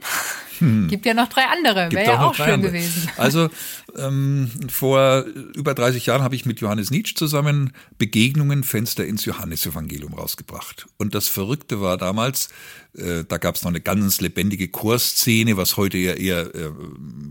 [0.58, 0.88] Hm.
[0.88, 2.72] Gibt ja noch drei andere, wäre ja auch, schön andere.
[2.72, 3.08] gewesen.
[3.16, 3.48] Also
[3.96, 5.24] ähm, vor
[5.54, 10.86] über 30 Jahren habe ich mit Johannes Nietzsche zusammen Begegnungen Fenster ins Johannesevangelium rausgebracht.
[10.98, 12.50] Und das Verrückte war damals,
[12.94, 16.70] äh, da gab es noch eine ganz lebendige Chorszene, was heute ja eher äh,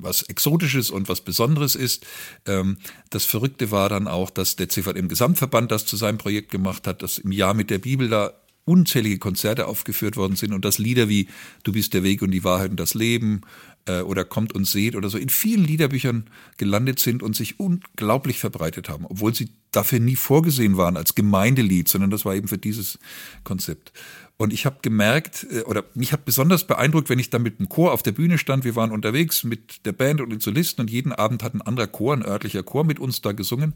[0.01, 2.07] was Exotisches und was Besonderes ist.
[2.47, 2.77] Ähm,
[3.11, 7.03] das Verrückte war dann auch, dass der CVM Gesamtverband das zu seinem Projekt gemacht hat,
[7.03, 8.33] dass im Jahr mit der Bibel da
[8.69, 11.27] unzählige Konzerte aufgeführt worden sind und dass Lieder wie
[11.63, 13.41] Du bist der Weg und die Wahrheit und das Leben
[13.85, 18.37] äh, oder Kommt und seht oder so in vielen Liederbüchern gelandet sind und sich unglaublich
[18.37, 22.59] verbreitet haben, obwohl sie dafür nie vorgesehen waren als Gemeindelied, sondern das war eben für
[22.59, 22.99] dieses
[23.43, 23.91] Konzept.
[24.37, 27.69] Und ich habe gemerkt, äh, oder mich hat besonders beeindruckt, wenn ich dann mit dem
[27.69, 28.65] Chor auf der Bühne stand.
[28.65, 31.87] Wir waren unterwegs mit der Band und den Solisten und jeden Abend hat ein anderer
[31.87, 33.73] Chor, ein örtlicher Chor mit uns da gesungen.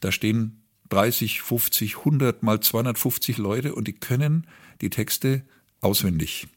[0.00, 4.46] Da stehen 30, 50, 100 mal 250 Leute und die können
[4.80, 5.42] die Texte
[5.80, 6.48] auswendig.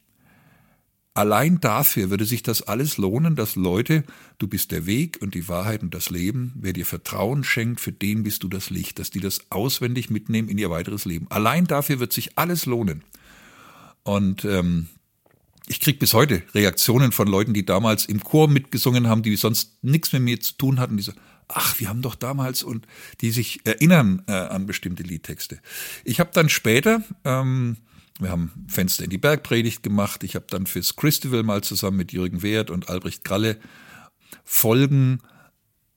[1.12, 4.04] Allein dafür würde sich das alles lohnen, dass Leute,
[4.38, 7.92] du bist der Weg und die Wahrheit und das Leben, wer dir Vertrauen schenkt, für
[7.92, 11.26] den bist du das Licht, dass die das auswendig mitnehmen in ihr weiteres Leben.
[11.28, 13.02] Allein dafür wird sich alles lohnen.
[14.04, 14.88] Und ähm,
[15.66, 19.82] ich krieg bis heute Reaktionen von Leuten, die damals im Chor mitgesungen haben, die sonst
[19.82, 21.12] nichts mit mir zu tun hatten, die so,
[21.54, 22.86] ach, wir haben doch damals und
[23.20, 25.60] die sich erinnern äh, an bestimmte Liedtexte.
[26.04, 27.76] Ich habe dann später, ähm,
[28.18, 32.12] wir haben Fenster in die Bergpredigt gemacht, ich habe dann fürs Christival mal zusammen mit
[32.12, 33.58] Jürgen Wehrt und Albrecht Gralle
[34.44, 35.20] Folgen,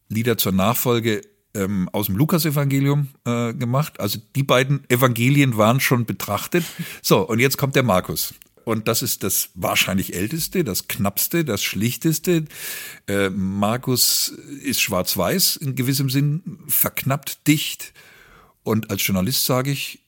[0.10, 1.22] Lieder zur Nachfolge
[1.56, 4.00] ähm, aus dem Lukasevangelium äh, gemacht.
[4.00, 6.64] Also die beiden Evangelien waren schon betrachtet.
[7.02, 8.34] So, und jetzt kommt der Markus.
[8.66, 12.46] Und das ist das wahrscheinlich älteste, das knappste, das schlichteste.
[13.08, 14.30] Äh, Markus
[14.64, 17.94] ist schwarz-weiß in gewissem Sinn, verknappt, dicht.
[18.64, 20.00] Und als Journalist sage ich,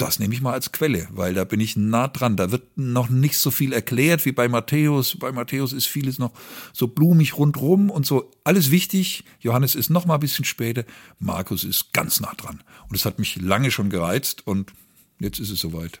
[0.00, 2.36] das nehme ich mal als Quelle, weil da bin ich nah dran.
[2.36, 5.18] Da wird noch nicht so viel erklärt wie bei Matthäus.
[5.18, 6.32] Bei Matthäus ist vieles noch
[6.72, 8.30] so blumig rundrum und so.
[8.42, 9.24] Alles wichtig.
[9.40, 10.84] Johannes ist noch mal ein bisschen später.
[11.18, 12.62] Markus ist ganz nah dran.
[12.88, 14.72] Und es hat mich lange schon gereizt und
[15.18, 15.98] jetzt ist es soweit.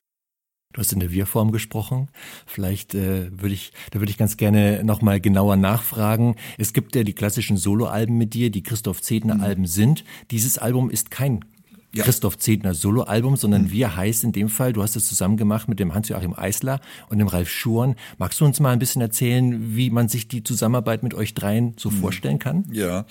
[0.72, 2.08] Du hast in der Wir-Form gesprochen.
[2.46, 6.36] Vielleicht äh, würde ich, da würde ich ganz gerne nochmal genauer nachfragen.
[6.58, 9.66] Es gibt ja die klassischen Soloalben mit dir, die Christoph Zedner-Alben mhm.
[9.66, 10.04] sind.
[10.30, 11.44] Dieses Album ist kein
[11.92, 12.04] ja.
[12.04, 13.70] Christoph Zedner Soloalbum, sondern mhm.
[13.72, 17.18] wir heißt in dem Fall, du hast es zusammen gemacht mit dem Hans-Joachim Eisler und
[17.18, 17.96] dem Ralf Schuren.
[18.18, 21.74] Magst du uns mal ein bisschen erzählen, wie man sich die Zusammenarbeit mit euch dreien
[21.78, 21.94] so mhm.
[21.94, 22.64] vorstellen kann?
[22.70, 23.06] Ja,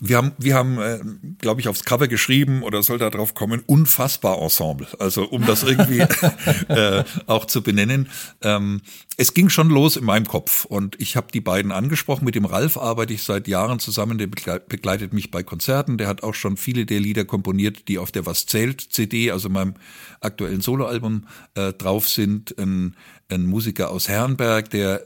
[0.00, 1.00] wir haben, wir haben, äh,
[1.38, 4.86] glaube ich, aufs Cover geschrieben oder soll da drauf kommen, unfassbar Ensemble.
[4.98, 6.00] Also um das irgendwie
[6.68, 8.08] äh, auch zu benennen.
[8.42, 8.80] Ähm,
[9.16, 12.24] es ging schon los in meinem Kopf und ich habe die beiden angesprochen.
[12.24, 14.18] Mit dem Ralf arbeite ich seit Jahren zusammen.
[14.18, 15.98] Der begleitet mich bei Konzerten.
[15.98, 19.48] Der hat auch schon viele der Lieder komponiert, die auf der Was zählt CD, also
[19.48, 19.74] meinem
[20.20, 22.56] aktuellen Soloalbum, äh, drauf sind.
[22.58, 22.94] Ein,
[23.28, 25.02] ein Musiker aus Herrenberg, der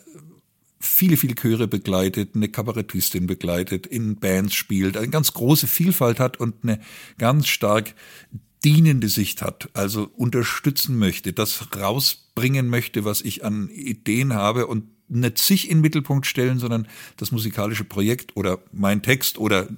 [0.82, 6.38] viele, viele Chöre begleitet, eine Kabarettistin begleitet, in Bands spielt, eine ganz große Vielfalt hat
[6.38, 6.80] und eine
[7.18, 7.94] ganz stark
[8.64, 14.84] dienende Sicht hat, also unterstützen möchte, das rausbringen möchte, was ich an Ideen habe und
[15.08, 19.68] nicht sich in den Mittelpunkt stellen, sondern das musikalische Projekt oder mein Text oder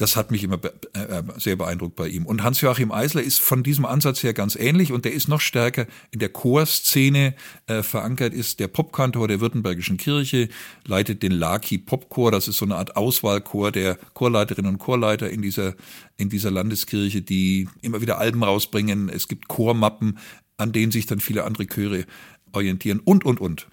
[0.00, 0.58] das hat mich immer
[0.94, 2.24] äh, äh, sehr beeindruckt bei ihm.
[2.24, 5.86] Und Hans-Joachim Eisler ist von diesem Ansatz her ganz ähnlich und der ist noch stärker
[6.10, 7.34] in der Chorszene
[7.66, 10.48] äh, verankert, ist der Popkantor der Württembergischen Kirche,
[10.86, 15.42] leitet den Laki Popchor, das ist so eine Art Auswahlchor der Chorleiterinnen und Chorleiter in
[15.42, 15.74] dieser,
[16.16, 19.10] in dieser Landeskirche, die immer wieder Alben rausbringen.
[19.10, 20.18] Es gibt Chormappen,
[20.56, 22.06] an denen sich dann viele andere Chöre
[22.52, 23.66] orientieren und, und, und.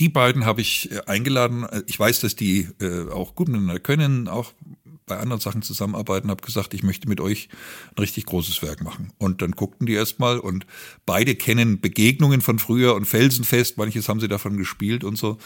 [0.00, 1.66] Die beiden habe ich äh, eingeladen.
[1.86, 4.52] Ich weiß, dass die äh, auch gut miteinander können, auch
[5.10, 7.48] bei anderen Sachen zusammenarbeiten, habe gesagt, ich möchte mit euch
[7.96, 9.12] ein richtig großes Werk machen.
[9.18, 10.66] Und dann guckten die erstmal und
[11.04, 15.38] beide kennen Begegnungen von früher und Felsenfest, manches haben sie davon gespielt und so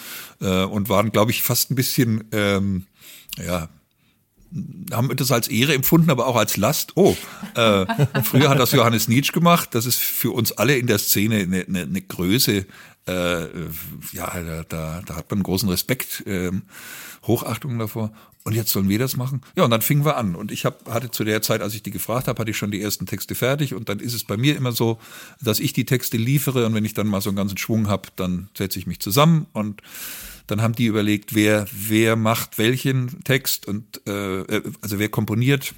[0.42, 2.84] äh, und waren, glaube ich, fast ein bisschen, ähm,
[3.42, 3.70] ja,
[4.92, 6.92] haben das als Ehre empfunden, aber auch als Last.
[6.94, 7.16] Oh,
[7.54, 7.86] äh,
[8.22, 9.70] früher hat das Johannes Nietzsche gemacht.
[9.74, 12.66] Das ist für uns alle in der Szene eine, eine, eine Größe.
[13.06, 13.40] Äh,
[14.12, 16.52] ja, da, da, da hat man großen Respekt, äh,
[17.26, 18.12] Hochachtung davor
[18.45, 19.40] und jetzt sollen wir das machen?
[19.57, 20.34] Ja, und dann fingen wir an.
[20.34, 22.70] Und ich hab, hatte zu der Zeit, als ich die gefragt habe, hatte ich schon
[22.70, 23.72] die ersten Texte fertig.
[23.72, 24.99] Und dann ist es bei mir immer so,
[25.40, 26.66] dass ich die Texte liefere.
[26.66, 29.47] Und wenn ich dann mal so einen ganzen Schwung habe, dann setze ich mich zusammen.
[29.55, 29.80] Und
[30.47, 35.74] dann haben die überlegt, wer, wer macht welchen Text und äh, äh also wer komponiert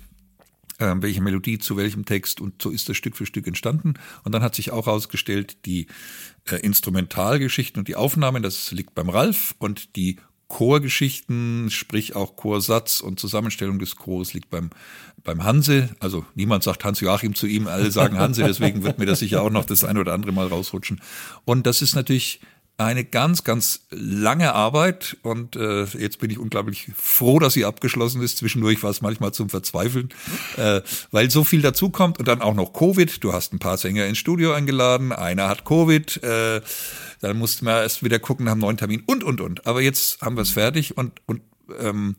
[0.79, 3.95] äh, welche Melodie zu welchem Text und so ist das Stück für Stück entstanden.
[4.25, 5.87] Und dann hat sich auch herausgestellt, die
[6.51, 10.17] äh, Instrumentalgeschichten und die Aufnahmen, das liegt beim Ralf und die
[10.49, 14.71] Chorgeschichten, sprich auch Chorsatz und Zusammenstellung des Chores liegt beim,
[15.25, 15.91] beim Hanse.
[15.99, 19.51] Also niemand sagt Hans-Joachim zu ihm, alle sagen Hanse, deswegen wird mir das sicher auch
[19.51, 21.01] noch das ein oder andere Mal rausrutschen.
[21.45, 22.41] Und das ist natürlich
[22.79, 28.21] eine ganz, ganz lange Arbeit und äh, jetzt bin ich unglaublich froh, dass sie abgeschlossen
[28.21, 28.37] ist.
[28.37, 30.11] Zwischendurch war es manchmal zum Verzweifeln,
[30.59, 33.25] äh, weil so viel dazukommt und dann auch noch Covid.
[33.25, 36.61] Du hast ein paar Sänger ins Studio eingeladen, einer hat Covid, äh,
[37.27, 39.67] dann mussten wir erst wieder gucken, haben einen neuen Termin und, und, und.
[39.67, 41.43] Aber jetzt haben wir es fertig und, und
[41.79, 42.17] ähm,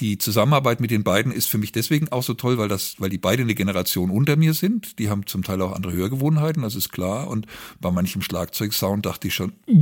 [0.00, 3.10] die Zusammenarbeit mit den beiden ist für mich deswegen auch so toll, weil das, weil
[3.10, 4.98] die beide eine Generation unter mir sind.
[4.98, 7.28] Die haben zum Teil auch andere Hörgewohnheiten, das ist klar.
[7.28, 7.46] Und
[7.80, 9.72] bei manchem Schlagzeugsound dachte ich schon, mm.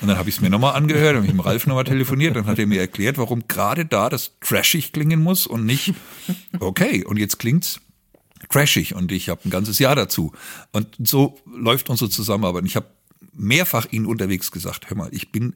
[0.00, 2.46] und dann habe ich es mir nochmal angehört, habe ich mit Ralf nochmal telefoniert, dann
[2.46, 5.92] hat er mir erklärt, warum gerade da das trashig klingen muss und nicht,
[6.58, 7.80] okay, und jetzt klingt's
[8.48, 10.32] trashig und ich habe ein ganzes Jahr dazu.
[10.72, 12.64] Und so läuft unsere Zusammenarbeit.
[12.64, 12.86] Ich habe
[13.36, 15.54] mehrfach ihn unterwegs gesagt, hör mal, ich bin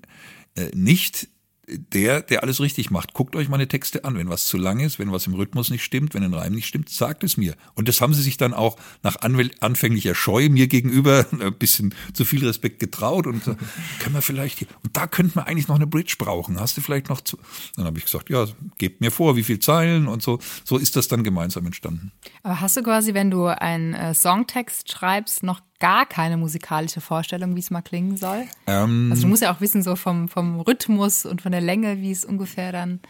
[0.56, 1.28] äh, nicht
[1.70, 3.14] der, der alles richtig macht.
[3.14, 4.16] Guckt euch meine Texte an.
[4.16, 6.66] Wenn was zu lang ist, wenn was im Rhythmus nicht stimmt, wenn ein Reim nicht
[6.66, 7.54] stimmt, sagt es mir.
[7.74, 12.24] Und das haben sie sich dann auch nach anfänglicher Scheu mir gegenüber ein bisschen zu
[12.24, 15.86] viel Respekt getraut und können wir vielleicht hier, und da könnten wir eigentlich noch eine
[15.86, 16.58] Bridge brauchen.
[16.58, 17.38] Hast du vielleicht noch zu,
[17.76, 18.46] dann habe ich gesagt, ja,
[18.78, 20.38] gebt mir vor, wie viel Zeilen und so.
[20.64, 22.12] So ist das dann gemeinsam entstanden.
[22.42, 27.56] Aber hast du quasi, wenn du einen äh, Songtext schreibst, noch gar keine musikalische Vorstellung,
[27.56, 28.44] wie es mal klingen soll?
[28.66, 32.00] Ähm, also du musst ja auch wissen, so vom, vom Rhythmus und von der Länge,
[32.00, 33.00] wie es ungefähr dann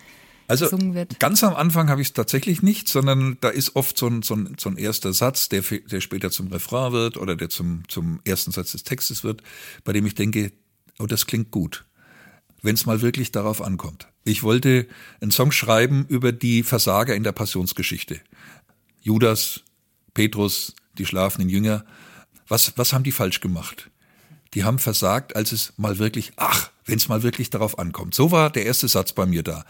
[0.46, 1.20] also gesungen wird.
[1.20, 4.34] Ganz am Anfang habe ich es tatsächlich nicht, sondern da ist oft so ein, so
[4.34, 8.20] ein, so ein erster Satz, der, der später zum Refrain wird oder der zum, zum
[8.24, 9.42] ersten Satz des Textes wird,
[9.84, 10.52] bei dem ich denke,
[10.98, 11.84] oh, das klingt gut,
[12.62, 14.08] wenn es mal wirklich darauf ankommt.
[14.24, 14.86] Ich wollte
[15.20, 18.20] einen Song schreiben über die Versager in der Passionsgeschichte.
[19.02, 19.62] Judas,
[20.14, 21.84] Petrus, die schlafenden Jünger–
[22.50, 23.90] was, was haben die falsch gemacht?
[24.54, 28.14] Die haben versagt, als es mal wirklich, ach, wenn es mal wirklich darauf ankommt.
[28.14, 29.64] So war der erste Satz bei mir da.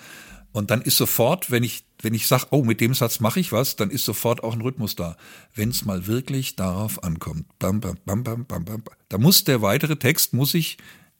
[0.52, 3.52] Und dann ist sofort, wenn ich, wenn ich sage, oh, mit dem Satz mache ich
[3.52, 5.16] was, dann ist sofort auch ein Rhythmus da.
[5.54, 9.62] Wenn es mal wirklich darauf ankommt, bam, bam, bam, bam, bam, bam, da muss der
[9.62, 10.78] weitere Text, muss ich,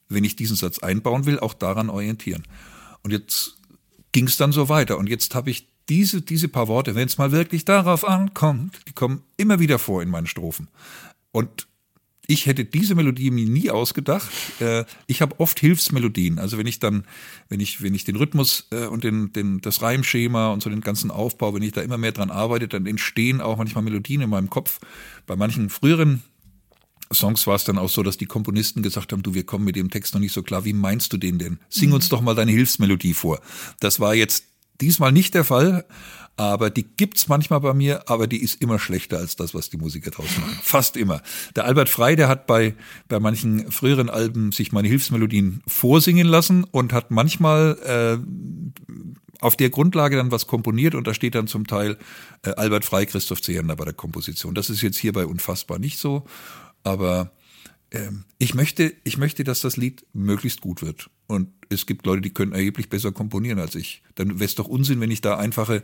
[0.09, 2.43] wenn ich diesen Satz einbauen will, auch daran orientieren.
[3.03, 3.57] Und jetzt
[4.11, 4.97] ging es dann so weiter.
[4.97, 8.93] Und jetzt habe ich diese, diese paar Worte, wenn es mal wirklich darauf ankommt, die
[8.93, 10.67] kommen immer wieder vor in meinen Strophen.
[11.31, 11.67] Und
[12.27, 14.31] ich hätte diese Melodie mir nie ausgedacht.
[14.59, 16.39] Äh, ich habe oft Hilfsmelodien.
[16.39, 17.03] Also wenn ich dann,
[17.49, 20.81] wenn ich, wenn ich den Rhythmus äh, und den, den, das Reimschema und so den
[20.81, 24.29] ganzen Aufbau, wenn ich da immer mehr dran arbeite, dann entstehen auch manchmal Melodien in
[24.29, 24.79] meinem Kopf.
[25.27, 26.23] Bei manchen früheren
[27.13, 29.75] Songs war es dann auch so, dass die Komponisten gesagt haben, du, wir kommen mit
[29.75, 31.59] dem Text noch nicht so klar, wie meinst du den denn?
[31.69, 33.41] Sing uns doch mal deine Hilfsmelodie vor.
[33.79, 34.45] Das war jetzt
[34.81, 35.85] diesmal nicht der Fall,
[36.37, 39.77] aber die gibt's manchmal bei mir, aber die ist immer schlechter als das, was die
[39.77, 40.57] Musiker draus machen.
[40.63, 41.21] Fast immer.
[41.55, 42.73] Der Albert Frey, der hat bei,
[43.07, 48.91] bei manchen früheren Alben sich meine Hilfsmelodien vorsingen lassen und hat manchmal äh,
[49.41, 51.97] auf der Grundlage dann was komponiert und da steht dann zum Teil
[52.43, 54.55] äh, Albert Frey, Christoph Zehender bei der Komposition.
[54.55, 56.25] Das ist jetzt hierbei unfassbar nicht so,
[56.83, 57.31] aber
[57.91, 61.09] ähm, ich möchte, ich möchte, dass das Lied möglichst gut wird.
[61.27, 64.03] Und es gibt Leute, die können erheblich besser komponieren als ich.
[64.15, 65.83] Dann wäre es doch Unsinn, wenn ich da einfache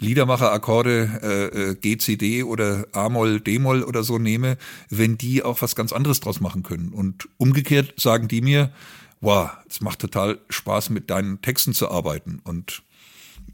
[0.00, 4.56] Liedermacher-Akkorde äh, äh, G, C, D oder A-Moll, D-Moll oder so nehme,
[4.88, 6.92] wenn die auch was ganz anderes draus machen können.
[6.92, 8.72] Und umgekehrt sagen die mir,
[9.20, 12.40] wow, es macht total Spaß, mit deinen Texten zu arbeiten.
[12.42, 12.82] Und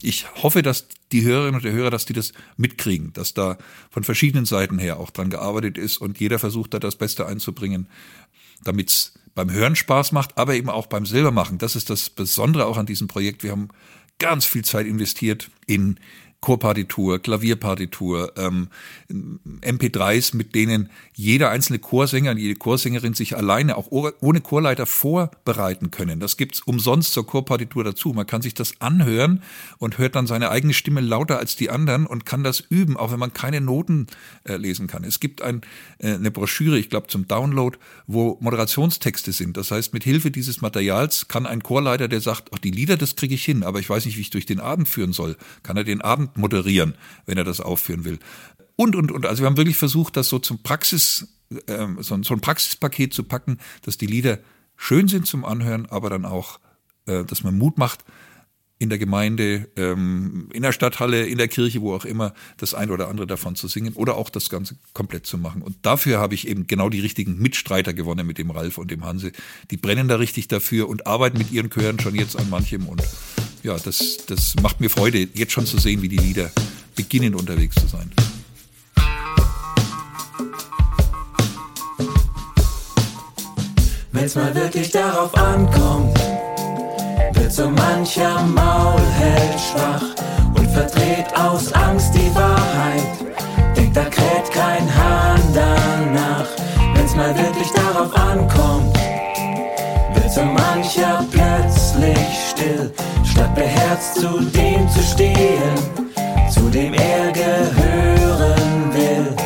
[0.05, 3.57] ich hoffe, dass die Hörerinnen und der Hörer, dass die das mitkriegen, dass da
[3.91, 7.89] von verschiedenen Seiten her auch dran gearbeitet ist und jeder versucht da das Beste einzubringen,
[8.63, 11.59] damit es beim Hören Spaß macht, aber eben auch beim Selbermachen.
[11.59, 13.43] Das ist das Besondere auch an diesem Projekt.
[13.43, 13.69] Wir haben
[14.19, 15.99] ganz viel Zeit investiert in
[16.45, 18.69] Chorpartitur, Klavierpartitur, ähm,
[19.09, 25.91] MP3s, mit denen jeder einzelne Chorsänger und jede Chorsängerin sich alleine auch ohne Chorleiter vorbereiten
[25.91, 26.21] können.
[26.21, 28.13] Das gibt's umsonst zur Chorpartitur dazu.
[28.13, 29.43] Man kann sich das anhören
[29.79, 33.11] und hört dann seine eigene Stimme lauter als die anderen und kann das üben, auch
[33.11, 34.07] wenn man keine Noten
[34.47, 35.03] äh, lesen kann.
[35.03, 35.63] Es gibt ein,
[35.97, 39.57] äh, eine Broschüre, ich glaube zum Download, wo Moderationstexte sind.
[39.57, 43.17] Das heißt, mit Hilfe dieses Materials kann ein Chorleiter, der sagt, ach, die Lieder, das
[43.17, 45.79] kriege ich hin, aber ich weiß nicht, wie ich durch den Abend führen soll, kann
[45.79, 46.95] er den Abend moderieren,
[47.27, 48.19] wenn er das aufführen will.
[48.77, 49.27] Und, und, und.
[49.27, 51.29] Also wir haben wirklich versucht, das so zum Praxis,
[51.67, 54.39] äh, so, so ein Praxispaket zu packen, dass die Lieder
[54.77, 56.59] schön sind zum Anhören, aber dann auch,
[57.07, 58.05] äh, dass man Mut macht,
[58.79, 62.93] in der Gemeinde, ähm, in der Stadthalle, in der Kirche, wo auch immer, das eine
[62.93, 65.63] oder andere davon zu singen oder auch das Ganze komplett zu machen.
[65.63, 69.05] Und dafür habe ich eben genau die richtigen Mitstreiter gewonnen mit dem Ralf und dem
[69.05, 69.33] Hanse.
[69.71, 72.89] Die brennen da richtig dafür und arbeiten mit ihren Chören schon jetzt an manchem.
[72.89, 73.03] Und
[73.63, 76.51] ja, das, das macht mir Freude, jetzt schon zu sehen, wie die Lieder
[76.97, 78.11] beginnen unterwegs zu sein.
[84.11, 86.34] Wenn's mal wirklich darauf ankommt
[87.35, 90.03] wird so mancher Maulheld schwach
[90.57, 93.77] und verdreht aus Angst die Wahrheit.
[93.77, 96.47] Denkt, da kräht kein Hahn danach,
[96.95, 98.97] wenn's mal wirklich darauf ankommt.
[100.15, 102.93] Wird so mancher plötzlich still,
[103.25, 105.75] statt beherzt zu dem zu stehen,
[106.51, 109.37] zu dem er gehören will.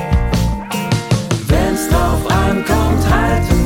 [1.46, 3.57] Wenn's drauf ankommt, halten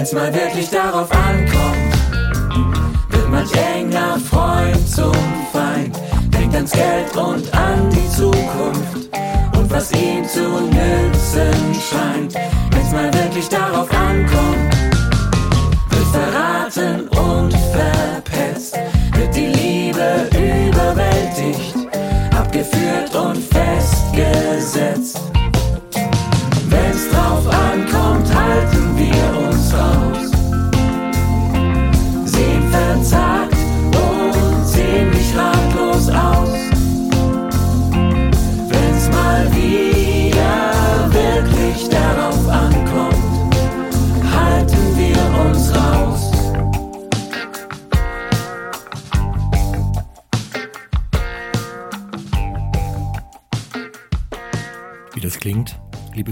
[0.00, 1.92] Wenn's mal wirklich darauf ankommt,
[3.10, 5.12] wird manch enger Freund zum
[5.52, 5.94] Feind,
[6.32, 9.10] denkt ans Geld und an die Zukunft
[9.68, 12.34] was ihm zu nützen scheint.
[12.70, 14.74] Wenn's mal wirklich darauf ankommt,
[15.90, 18.78] wird verraten und verpetzt,
[19.12, 21.79] wird die Liebe überwältigt,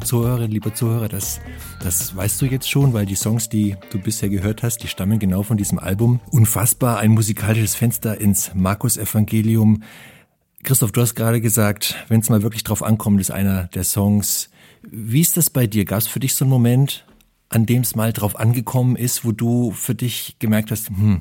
[0.09, 1.39] liebe Zuhörerinnen, liebe Zuhörer, das,
[1.83, 5.19] das weißt du jetzt schon, weil die Songs, die du bisher gehört hast, die stammen
[5.19, 6.21] genau von diesem Album.
[6.31, 9.83] Unfassbar, ein musikalisches Fenster ins Markus-Evangelium.
[10.63, 14.49] Christoph, du hast gerade gesagt, wenn es mal wirklich drauf ankommt, ist einer der Songs.
[14.81, 15.85] Wie ist das bei dir?
[15.85, 17.05] Gab es für dich so einen Moment,
[17.51, 21.21] an dem es mal drauf angekommen ist, wo du für dich gemerkt hast, hm,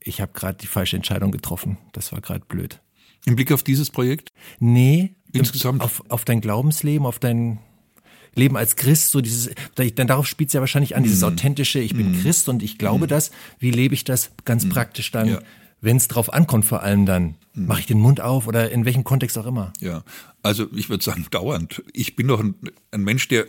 [0.00, 1.76] ich habe gerade die falsche Entscheidung getroffen.
[1.92, 2.80] Das war gerade blöd.
[3.26, 4.32] Im Blick auf dieses Projekt?
[4.58, 7.58] Nee, insgesamt auf, auf dein Glaubensleben, auf dein
[8.34, 11.28] Leben als Christ, so dieses, dann darauf spielt es ja wahrscheinlich an, dieses mhm.
[11.28, 12.22] authentische, ich bin mm.
[12.22, 13.08] Christ und ich glaube mm.
[13.08, 13.30] das.
[13.58, 14.68] Wie lebe ich das ganz mm.
[14.70, 15.28] praktisch dann?
[15.28, 15.38] Ja
[15.80, 19.04] Wenn es drauf ankommt, vor allem dann, mache ich den Mund auf oder in welchem
[19.04, 19.72] Kontext auch immer.
[19.80, 20.02] Ja,
[20.42, 21.82] also ich würde sagen, dauernd.
[21.92, 22.54] Ich bin doch ein,
[22.90, 23.46] ein Mensch, der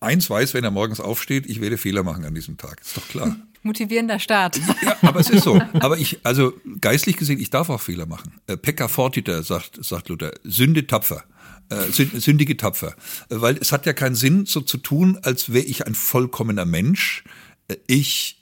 [0.00, 2.80] eins weiß, wenn er morgens aufsteht, ich werde Fehler machen an diesem Tag.
[2.80, 3.36] Ist doch klar.
[3.62, 4.60] Motivierender Start.
[4.82, 5.60] Ja, aber es ist so.
[5.80, 8.34] Aber ich, also geistlich gesehen, ich darf auch Fehler machen.
[8.46, 11.24] Äh, Pekka fortiter, sagt, sagt Luther, Sünde tapfer.
[11.68, 12.94] Äh, sündige tapfer.
[13.28, 17.24] Weil es hat ja keinen Sinn, so zu tun, als wäre ich ein vollkommener Mensch.
[17.68, 18.36] Äh, ich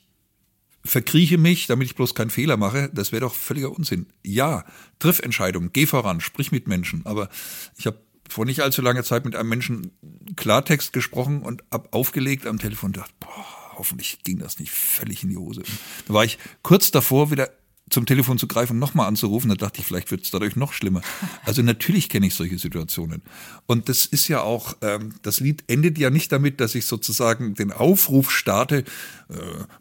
[0.84, 4.06] verkrieche mich, damit ich bloß keinen Fehler mache, das wäre doch völliger Unsinn.
[4.22, 4.64] Ja,
[4.98, 7.06] triff Entscheidungen, geh voran, sprich mit Menschen.
[7.06, 7.30] Aber
[7.78, 7.98] ich habe
[8.28, 9.92] vor nicht allzu langer Zeit mit einem Menschen
[10.36, 13.46] Klartext gesprochen und hab aufgelegt am Telefon und dachte, boah,
[13.78, 15.62] hoffentlich ging das nicht völlig in die Hose.
[16.06, 17.50] Da war ich kurz davor, wieder
[17.94, 19.48] zum Telefon zu greifen und nochmal anzurufen.
[19.48, 21.00] Da dachte ich, vielleicht wird es dadurch noch schlimmer.
[21.44, 23.22] Also natürlich kenne ich solche Situationen.
[23.66, 27.54] Und das ist ja auch, ähm, das Lied endet ja nicht damit, dass ich sozusagen
[27.54, 29.34] den Aufruf starte, äh,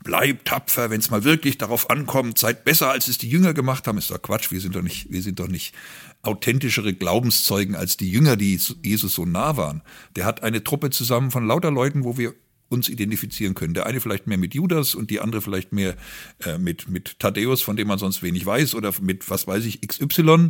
[0.03, 3.87] bleib tapfer, wenn es mal wirklich darauf ankommt, seid besser, als es die Jünger gemacht
[3.87, 3.97] haben.
[3.97, 5.73] Ist doch Quatsch, wir sind doch nicht, wir sind doch nicht
[6.21, 9.81] authentischere Glaubenszeugen als die Jünger, die Jesus so nah waren.
[10.15, 12.33] Der hat eine Truppe zusammen von lauter Leuten, wo wir
[12.73, 13.73] uns identifizieren können.
[13.73, 15.95] Der eine vielleicht mehr mit Judas und die andere vielleicht mehr
[16.43, 19.87] äh, mit, mit Thaddäus, von dem man sonst wenig weiß, oder mit, was weiß ich,
[19.87, 20.49] XY.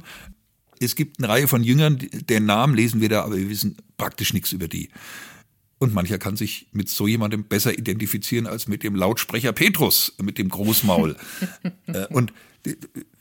[0.79, 4.33] Es gibt eine Reihe von Jüngern, den Namen lesen wir da, aber wir wissen praktisch
[4.33, 4.89] nichts über die.
[5.77, 10.37] Und mancher kann sich mit so jemandem besser identifizieren als mit dem Lautsprecher Petrus, mit
[10.37, 11.15] dem Großmaul.
[11.85, 12.31] Äh, und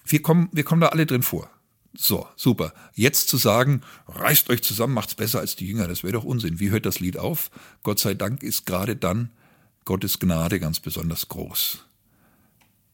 [0.06, 1.50] wir kommen, wir kommen da alle drin vor.
[1.94, 2.72] So, super.
[2.94, 6.58] Jetzt zu sagen, reißt euch zusammen, macht's besser als die Jünger, das wäre doch Unsinn.
[6.58, 7.50] Wie hört das Lied auf?
[7.82, 9.30] Gott sei Dank ist gerade dann
[9.84, 11.84] Gottes Gnade ganz besonders groß.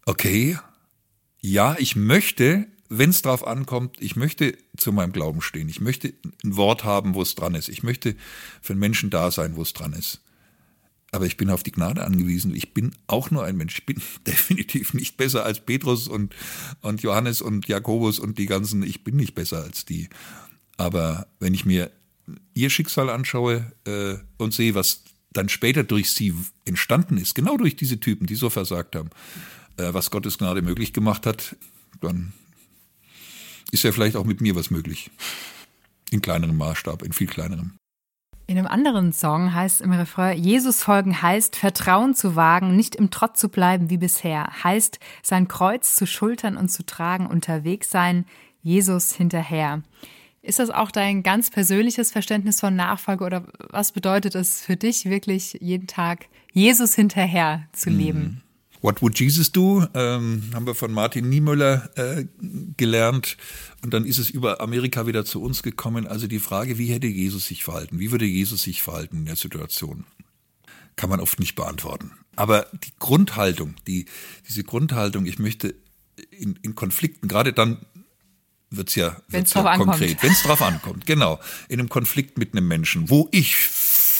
[0.06, 0.58] Okay,
[1.40, 5.68] ja, ich möchte, wenn es drauf ankommt, ich möchte zu meinem Glauben stehen.
[5.68, 7.68] Ich möchte ein Wort haben, wo es dran ist.
[7.68, 8.16] Ich möchte
[8.60, 10.20] für einen Menschen da sein, wo es dran ist.
[11.10, 12.54] Aber ich bin auf die Gnade angewiesen.
[12.54, 13.78] Ich bin auch nur ein Mensch.
[13.78, 16.34] Ich bin definitiv nicht besser als Petrus und,
[16.80, 18.82] und Johannes und Jakobus und die ganzen.
[18.82, 20.08] Ich bin nicht besser als die.
[20.76, 21.90] Aber wenn ich mir
[22.54, 26.34] ihr Schicksal anschaue äh, und sehe, was dann später durch sie
[26.64, 29.10] entstanden ist, genau durch diese Typen, die so versagt haben,
[29.76, 31.56] äh, was Gottes Gnade möglich gemacht hat,
[32.00, 32.32] dann
[33.70, 35.10] ist ja vielleicht auch mit mir was möglich.
[36.10, 37.72] In kleinerem Maßstab, in viel kleinerem.
[38.50, 43.10] In einem anderen Song heißt im Refrain, Jesus folgen heißt, Vertrauen zu wagen, nicht im
[43.10, 48.24] Trott zu bleiben wie bisher, heißt, sein Kreuz zu schultern und zu tragen, unterwegs sein,
[48.62, 49.82] Jesus hinterher.
[50.40, 55.04] Ist das auch dein ganz persönliches Verständnis von Nachfolge oder was bedeutet es für dich
[55.04, 58.42] wirklich jeden Tag Jesus hinterher zu leben?
[58.80, 59.86] What Would Jesus Do?
[59.94, 62.26] Ähm, haben wir von Martin Niemöller äh,
[62.76, 63.36] gelernt.
[63.82, 66.06] Und dann ist es über Amerika wieder zu uns gekommen.
[66.06, 67.98] Also die Frage, wie hätte Jesus sich verhalten?
[67.98, 70.04] Wie würde Jesus sich verhalten in der Situation?
[70.96, 72.12] Kann man oft nicht beantworten.
[72.36, 74.06] Aber die Grundhaltung, die,
[74.48, 75.74] diese Grundhaltung, ich möchte
[76.30, 77.78] in, in Konflikten, gerade dann
[78.70, 82.68] wird's ja, wird's ja konkret, wenn es drauf ankommt, genau, in einem Konflikt mit einem
[82.68, 83.56] Menschen, wo ich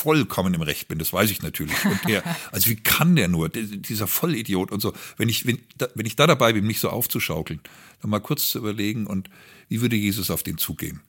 [0.03, 1.85] vollkommen im Recht bin, das weiß ich natürlich.
[1.85, 2.23] Und der,
[2.53, 5.59] also wie kann der nur, dieser Vollidiot und so, wenn ich, wenn,
[5.95, 7.61] wenn ich da dabei bin, mich so aufzuschaukeln,
[8.01, 9.29] dann mal kurz zu überlegen und
[9.69, 11.01] wie würde Jesus auf den zugehen?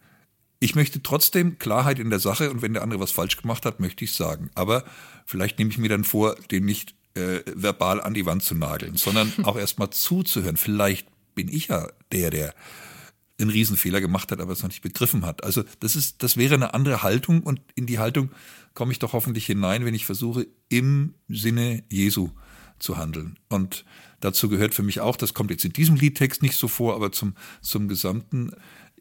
[0.59, 3.79] Ich möchte trotzdem Klarheit in der Sache und wenn der andere was falsch gemacht hat,
[3.79, 4.49] möchte ich sagen.
[4.55, 4.83] Aber
[5.25, 8.97] vielleicht nehme ich mir dann vor, den nicht äh, verbal an die Wand zu nageln,
[8.97, 10.57] sondern auch erstmal zuzuhören.
[10.57, 12.55] Vielleicht bin ich ja der, der
[13.39, 15.43] einen Riesenfehler gemacht hat, aber es noch nicht begriffen hat.
[15.43, 18.31] Also das ist, das wäre eine andere Haltung und in die Haltung
[18.73, 22.29] komme ich doch hoffentlich hinein, wenn ich versuche, im Sinne Jesu
[22.79, 23.37] zu handeln.
[23.49, 23.85] Und
[24.19, 27.11] dazu gehört für mich auch, das kommt jetzt in diesem Liedtext nicht so vor, aber
[27.11, 28.51] zum, zum Gesamten,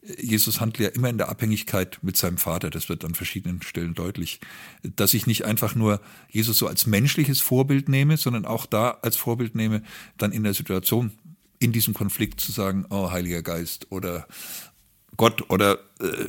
[0.01, 2.69] Jesus handelt ja immer in der Abhängigkeit mit seinem Vater.
[2.69, 4.39] Das wird an verschiedenen Stellen deutlich.
[4.83, 9.17] Dass ich nicht einfach nur Jesus so als menschliches Vorbild nehme, sondern auch da als
[9.17, 9.83] Vorbild nehme,
[10.17, 11.11] dann in der Situation,
[11.59, 14.27] in diesem Konflikt zu sagen, oh Heiliger Geist oder
[15.17, 16.25] Gott oder äh,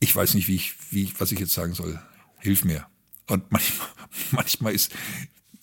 [0.00, 2.00] ich weiß nicht, wie ich, wie, was ich jetzt sagen soll.
[2.38, 2.86] Hilf mir.
[3.26, 3.88] Und manchmal,
[4.30, 4.94] manchmal ist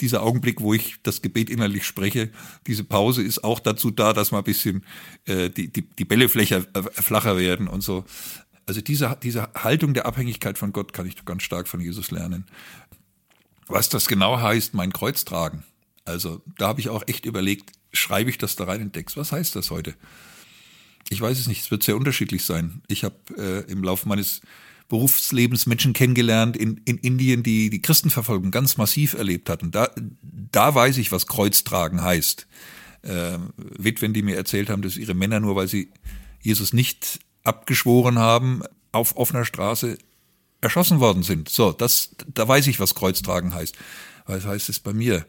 [0.01, 2.31] dieser Augenblick, wo ich das Gebet innerlich spreche,
[2.67, 4.83] diese Pause ist auch dazu da, dass mal ein bisschen
[5.25, 8.03] äh, die, die, die Bälle flächer, äh, flacher werden und so.
[8.65, 12.45] Also diese, diese Haltung der Abhängigkeit von Gott kann ich ganz stark von Jesus lernen.
[13.67, 15.63] Was das genau heißt, mein Kreuz tragen.
[16.05, 19.17] Also da habe ich auch echt überlegt, schreibe ich das da rein in den Text?
[19.17, 19.95] Was heißt das heute?
[21.09, 22.81] Ich weiß es nicht, es wird sehr unterschiedlich sein.
[22.87, 24.41] Ich habe äh, im Laufe meines
[24.87, 29.71] Berufslebens Menschen kennengelernt in, in Indien, die die Christenverfolgung ganz massiv erlebt hatten.
[29.71, 29.89] Da,
[30.51, 32.47] da weiß ich, was Kreuztragen heißt.
[33.01, 35.91] Äh, Witwen, die mir erzählt haben, dass ihre Männer nur, weil sie
[36.41, 39.97] Jesus nicht abgeschworen haben, auf offener Straße
[40.61, 41.49] erschossen worden sind.
[41.49, 43.75] So, das, da weiß ich, was Kreuztragen heißt.
[44.27, 45.25] Was heißt es bei mir?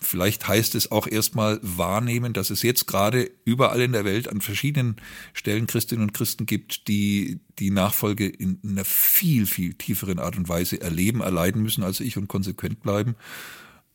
[0.00, 4.40] Vielleicht heißt es auch erstmal wahrnehmen, dass es jetzt gerade überall in der Welt an
[4.40, 4.96] verschiedenen
[5.32, 10.48] Stellen Christinnen und Christen gibt, die die Nachfolge in einer viel, viel tieferen Art und
[10.48, 13.16] Weise erleben, erleiden müssen als ich und konsequent bleiben.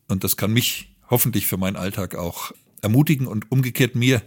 [0.08, 4.22] Und das kann mich hoffentlich für meinen Alltag auch ermutigen und umgekehrt mir,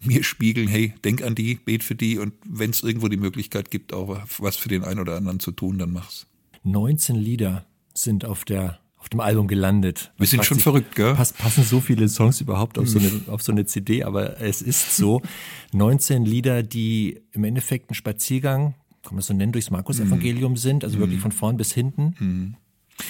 [0.00, 3.70] mir spiegeln, hey, denk an die, bet für die und wenn es irgendwo die Möglichkeit
[3.70, 6.26] gibt, auch was für den einen oder anderen zu tun, dann mach's.
[6.64, 10.12] 19 Lieder sind auf der auf dem Album gelandet.
[10.18, 11.14] Wir sind schon sich, verrückt, gell?
[11.14, 14.60] Pass, passen so viele Songs überhaupt auf so, eine, auf so eine CD, aber es
[14.60, 15.22] ist so.
[15.72, 20.84] 19 Lieder, die im Endeffekt ein Spaziergang, kann man es so nennen, durchs Markus-Evangelium sind,
[20.84, 22.56] also wirklich von vorn bis hinten.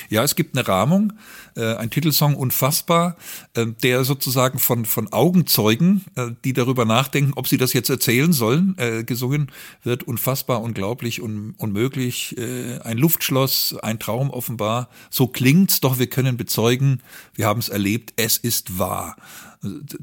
[0.08, 1.14] Ja, es gibt eine Rahmung,
[1.56, 3.16] äh, ein Titelsong unfassbar,
[3.54, 8.32] äh, der sozusagen von von Augenzeugen, äh, die darüber nachdenken, ob sie das jetzt erzählen
[8.32, 9.50] sollen, äh, gesungen
[9.82, 10.02] wird.
[10.02, 14.88] Unfassbar, unglaublich, un, unmöglich, äh, ein Luftschloss, ein Traum offenbar.
[15.10, 17.02] So klingt's, doch wir können bezeugen,
[17.34, 19.16] wir haben es erlebt, es ist wahr.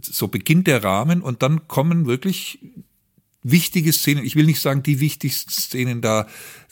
[0.01, 2.59] So beginnt der Rahmen und dann kommen wirklich
[3.45, 4.25] wichtige Szenen.
[4.25, 6.27] Ich will nicht sagen die wichtigsten Szenen da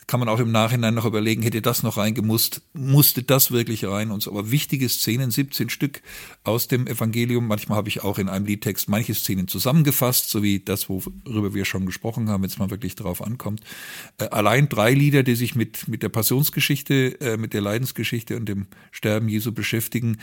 [0.06, 4.10] kann man auch im Nachhinein noch überlegen, hätte das noch reingemusst, musste das wirklich rein
[4.10, 4.30] und so.
[4.30, 6.02] Aber wichtige Szenen, 17 Stück
[6.42, 7.46] aus dem Evangelium.
[7.46, 11.64] Manchmal habe ich auch in einem Liedtext manche Szenen zusammengefasst, so wie das, worüber wir
[11.64, 13.60] schon gesprochen haben, jetzt mal wirklich drauf ankommt.
[14.18, 18.48] Äh, allein drei Lieder, die sich mit, mit der Passionsgeschichte, äh, mit der Leidensgeschichte und
[18.48, 20.18] dem Sterben Jesu beschäftigen,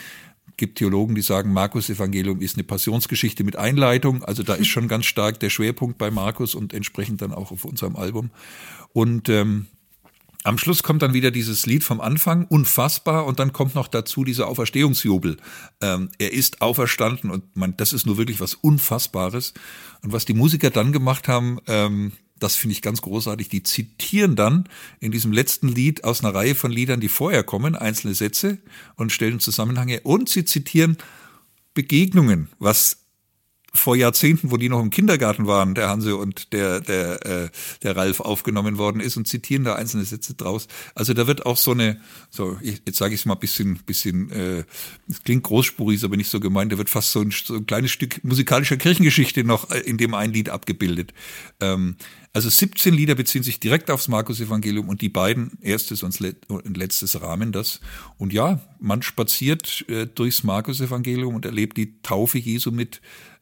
[0.58, 4.24] gibt Theologen, die sagen, Markus Evangelium ist eine Passionsgeschichte mit Einleitung.
[4.24, 7.66] Also da ist schon ganz stark der Schwerpunkt bei Markus und entsprechend dann auch auf
[7.66, 8.30] unserem Album.
[8.94, 9.68] Und ähm,
[10.44, 14.24] am Schluss kommt dann wieder dieses Lied vom Anfang, unfassbar, und dann kommt noch dazu
[14.24, 15.38] dieser Auferstehungsjubel.
[15.82, 19.54] Ähm, er ist auferstanden und man, das ist nur wirklich was Unfassbares.
[20.02, 23.50] Und was die Musiker dann gemacht haben, ähm, das finde ich ganz großartig.
[23.50, 24.68] Die zitieren dann
[25.00, 28.58] in diesem letzten Lied aus einer Reihe von Liedern, die vorher kommen, einzelne Sätze
[28.96, 30.02] und stellen Zusammenhänge.
[30.02, 30.98] Und sie zitieren
[31.76, 33.01] Begegnungen, was
[33.74, 37.50] vor Jahrzehnten, wo die noch im Kindergarten waren, der Hanse und der, der, äh,
[37.84, 40.68] der Ralf aufgenommen worden ist und zitieren da einzelne Sätze draus.
[40.94, 44.64] Also da wird auch so eine, so jetzt sage ich es mal bisschen, bisschen, äh,
[45.10, 47.66] es klingt großspurig, ist aber nicht so gemeint, da wird fast so ein, so ein
[47.66, 51.14] kleines Stück musikalischer Kirchengeschichte noch äh, in dem ein Lied abgebildet.
[51.62, 51.96] Ähm,
[52.34, 57.52] also 17 Lieder beziehen sich direkt aufs Markus-Evangelium und die beiden, erstes und letztes rahmen
[57.52, 57.82] das.
[58.18, 63.02] Und ja, man spaziert äh, durchs Markus-Evangelium und erlebt die Taufe Jesu mit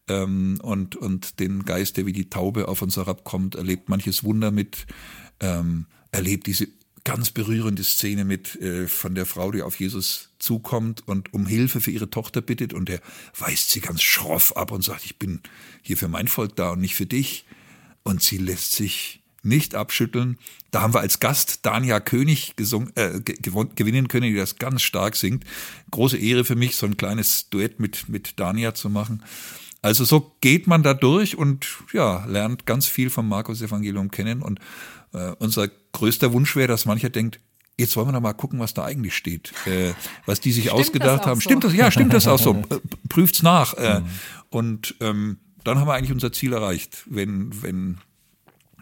[0.10, 4.52] ähm, und, und den Geist, der wie die Taube auf uns herabkommt, erlebt manches Wunder
[4.52, 4.86] mit,
[5.40, 6.68] ähm, erlebt diese
[7.04, 11.82] ganz berührende Szene mit äh, von der Frau, die auf Jesus zukommt und um Hilfe
[11.82, 13.00] für ihre Tochter bittet und er
[13.38, 15.42] weist sie ganz schroff ab und sagt, ich bin
[15.82, 17.46] hier für mein Volk da und nicht für dich.
[18.04, 20.38] Und sie lässt sich nicht abschütteln.
[20.72, 25.16] Da haben wir als Gast Dania König gesungen, äh, gewinnen können, die das ganz stark
[25.16, 25.46] singt.
[25.92, 29.24] Große Ehre für mich, so ein kleines Duett mit, mit Dania zu machen.
[29.82, 34.42] Also so geht man da durch und ja, lernt ganz viel vom Markus Evangelium kennen.
[34.42, 34.60] Und
[35.14, 37.40] äh, unser größter Wunsch wäre, dass mancher denkt,
[37.78, 39.94] jetzt wollen wir noch mal gucken, was da eigentlich steht, äh,
[40.26, 41.40] was die sich stimmt ausgedacht haben.
[41.40, 41.50] So?
[41.50, 41.74] Stimmt das?
[41.74, 42.62] Ja, stimmt das auch so?
[43.10, 43.74] Prüft's nach.
[43.76, 44.06] Äh, mhm.
[44.50, 48.00] Und ähm, dann haben wir eigentlich unser Ziel erreicht, wenn wenn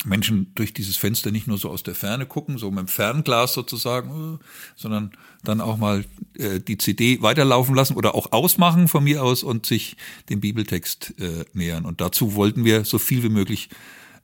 [0.06, 3.54] Menschen durch dieses Fenster nicht nur so aus der Ferne gucken, so mit dem Fernglas
[3.54, 4.46] sozusagen, äh,
[4.76, 5.12] sondern
[5.44, 9.66] dann auch mal äh, die CD weiterlaufen lassen oder auch ausmachen von mir aus und
[9.66, 9.98] sich
[10.30, 11.86] dem Bibeltext äh, nähern.
[11.86, 13.70] Und dazu wollten wir so viel wie möglich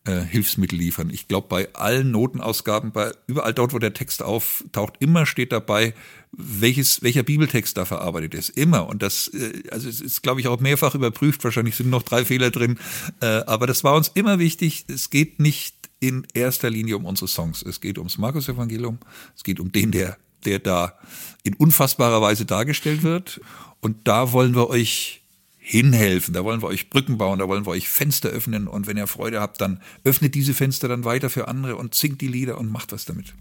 [0.06, 1.10] äh, Hilfsmittel liefern.
[1.10, 5.94] Ich glaube, bei allen Notenausgaben, bei überall dort, wo der Text auftaucht, immer steht dabei,
[6.32, 8.50] welches, welcher Bibeltext da verarbeitet ist.
[8.50, 8.88] Immer.
[8.88, 11.44] Und das, äh, also es ist, glaube ich, auch mehrfach überprüft.
[11.44, 12.80] Wahrscheinlich sind noch drei Fehler drin.
[13.22, 14.86] Äh, aber das war uns immer wichtig.
[14.88, 17.62] Es geht nicht in erster Linie um unsere Songs.
[17.62, 19.00] Es geht ums Markus-Evangelium.
[19.38, 21.00] Es geht um den, der, der da
[21.44, 23.40] in unfassbarer Weise dargestellt wird.
[23.80, 25.23] Und da wollen wir euch
[25.66, 26.34] hinhelfen.
[26.34, 29.08] Da wollen wir euch Brücken bauen, da wollen wir euch Fenster öffnen und wenn ihr
[29.08, 32.70] Freude habt, dann öffnet diese Fenster dann weiter für andere und singt die Lieder und
[32.70, 33.34] macht was damit.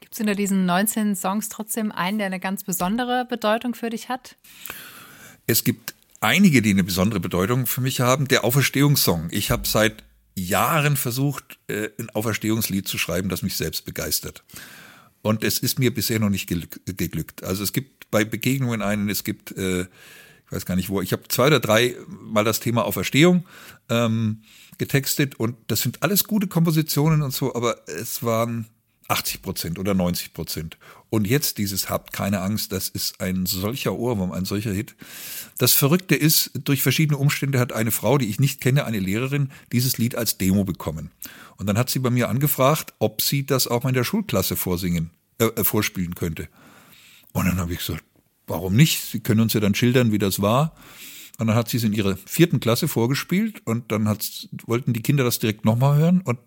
[0.00, 4.08] Gibt es unter diesen 19 Songs trotzdem einen, der eine ganz besondere Bedeutung für dich
[4.08, 4.36] hat?
[5.46, 8.28] Es gibt einige, die eine besondere Bedeutung für mich haben.
[8.28, 9.28] Der Auferstehungssong.
[9.30, 14.42] Ich habe seit Jahren versucht, äh, ein Auferstehungslied zu schreiben, das mich selbst begeistert.
[15.20, 17.44] Und es ist mir bisher noch nicht geglückt.
[17.44, 19.86] Also es gibt bei Begegnungen einen, es gibt äh,
[20.46, 23.44] ich weiß gar nicht wo, ich habe zwei oder drei Mal das Thema Auferstehung
[23.88, 24.42] ähm,
[24.78, 28.66] getextet und das sind alles gute Kompositionen und so, aber es waren
[29.08, 30.78] 80 Prozent oder 90 Prozent.
[31.10, 34.96] Und jetzt dieses Habt keine Angst, das ist ein solcher Ohrwurm, ein solcher Hit.
[35.58, 39.50] Das Verrückte ist, durch verschiedene Umstände hat eine Frau, die ich nicht kenne, eine Lehrerin,
[39.72, 41.10] dieses Lied als Demo bekommen.
[41.56, 44.56] Und dann hat sie bei mir angefragt, ob sie das auch mal in der Schulklasse
[44.56, 46.48] vorsingen, äh, äh vorspielen könnte.
[47.32, 48.02] Und dann habe ich gesagt,
[48.46, 49.02] warum nicht?
[49.02, 50.74] Sie können uns ja dann schildern, wie das war.
[51.38, 55.02] Und dann hat sie es in ihrer vierten Klasse vorgespielt und dann hat's, wollten die
[55.02, 56.38] Kinder das direkt nochmal hören und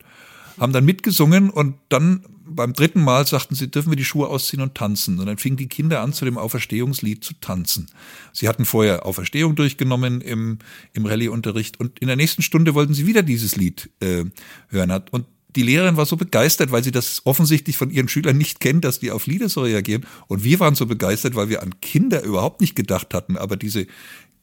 [0.59, 4.61] haben dann mitgesungen und dann beim dritten Mal sagten sie, dürfen wir die Schuhe ausziehen
[4.61, 5.19] und tanzen.
[5.19, 7.87] Und dann fingen die Kinder an, zu dem Auferstehungslied zu tanzen.
[8.33, 10.57] Sie hatten vorher Auferstehung durchgenommen im,
[10.93, 14.25] im Rallye-Unterricht und in der nächsten Stunde wollten sie wieder dieses Lied äh,
[14.69, 15.03] hören.
[15.11, 18.85] Und die Lehrerin war so begeistert, weil sie das offensichtlich von ihren Schülern nicht kennt,
[18.85, 20.05] dass die auf Lieder so reagieren.
[20.27, 23.37] Und wir waren so begeistert, weil wir an Kinder überhaupt nicht gedacht hatten.
[23.37, 23.87] Aber diese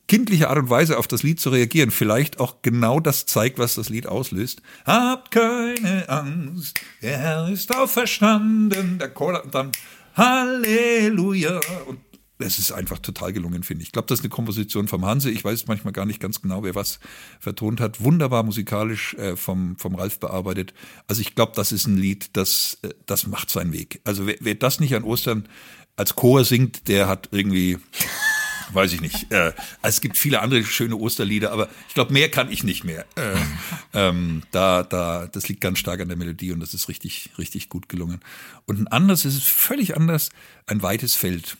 [0.08, 3.74] kindliche Art und Weise auf das Lied zu reagieren vielleicht auch genau das zeigt, was
[3.74, 4.62] das Lied auslöst.
[4.84, 9.72] Habt keine Angst, der Herr ist auferstanden, der Chor und dann
[10.16, 11.98] Halleluja und
[12.38, 13.88] es ist einfach total gelungen, finde ich.
[13.88, 15.30] Ich glaube, das ist eine Komposition vom Hanse.
[15.30, 17.00] Ich weiß manchmal gar nicht ganz genau, wer was
[17.40, 18.02] vertont hat.
[18.02, 20.74] Wunderbar musikalisch äh, vom, vom Ralf bearbeitet.
[21.08, 24.00] Also ich glaube, das ist ein Lied, das, äh, das macht seinen Weg.
[24.04, 25.48] Also wer, wer das nicht an Ostern
[25.96, 27.78] als Chor singt, der hat irgendwie
[28.72, 29.30] weiß ich nicht.
[29.32, 33.06] Äh, es gibt viele andere schöne Osterlieder, aber ich glaube, mehr kann ich nicht mehr.
[33.16, 33.36] Äh,
[33.94, 37.68] ähm, da, da, das liegt ganz stark an der Melodie und das ist richtig, richtig
[37.68, 38.20] gut gelungen.
[38.66, 40.30] Und ein anderes, es ist völlig anders,
[40.66, 41.56] ein weites Feld.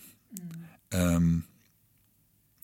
[0.92, 1.44] Ähm,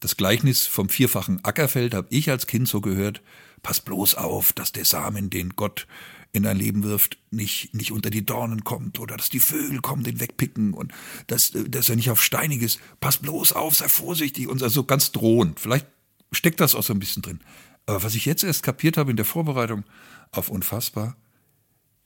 [0.01, 3.23] das Gleichnis vom vierfachen Ackerfeld habe ich als Kind so gehört.
[3.63, 5.87] Pass bloß auf, dass der Samen, den Gott
[6.33, 10.03] in dein Leben wirft, nicht, nicht unter die Dornen kommt oder dass die Vögel kommen,
[10.03, 10.93] den wegpicken und
[11.27, 12.79] dass, dass er nicht auf Steiniges.
[13.01, 15.61] Pass bloß auf, sei vorsichtig und so ganz drohend.
[15.61, 15.87] Vielleicht
[16.33, 17.41] steckt das auch so ein bisschen drin.
[17.87, 19.85] Aber was ich jetzt erst kapiert habe in der Vorbereitung
[20.31, 21.17] auf Unfassbar,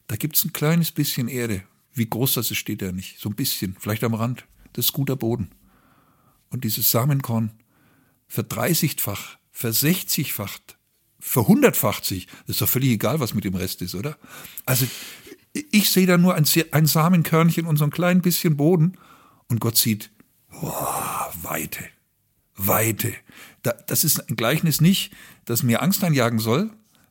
[0.09, 1.63] da gibt's ein kleines bisschen Erde.
[1.93, 3.19] Wie groß das ist, steht da nicht.
[3.19, 4.45] So ein bisschen, vielleicht am Rand.
[4.73, 5.51] Das ist guter Boden.
[6.51, 7.51] Und dieses Samenkorn
[8.29, 10.77] verdreißigfach, versechzigfacht
[11.27, 12.27] verhundertfacht sich.
[12.47, 14.17] Das ist doch völlig egal, was mit dem Rest ist, oder?
[14.65, 14.87] Also
[15.73, 18.97] ich sehe da nur ein, ein Samenkörnchen und so ein klein bisschen Boden
[19.49, 20.11] und Gott sieht,
[20.51, 21.85] wow, Weite,
[22.55, 23.13] Weite.
[23.63, 25.13] Da, das ist ein Gleichnis nicht,
[25.47, 26.71] das mir Angst einjagen soll,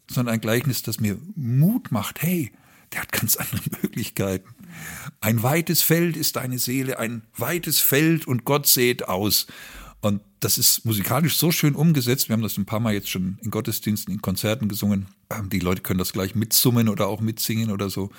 [0.09, 2.21] sondern ein Gleichnis, das mir Mut macht.
[2.21, 2.53] Hey,
[2.93, 4.54] der hat ganz andere Möglichkeiten.
[5.21, 9.47] Ein weites Feld ist deine Seele, ein weites Feld und Gott sät aus.
[10.01, 12.29] Und das ist musikalisch so schön umgesetzt.
[12.29, 15.07] Wir haben das ein paar Mal jetzt schon in Gottesdiensten, in Konzerten gesungen.
[15.31, 18.11] Ähm, die Leute können das gleich mitsummen oder auch mitsingen oder so.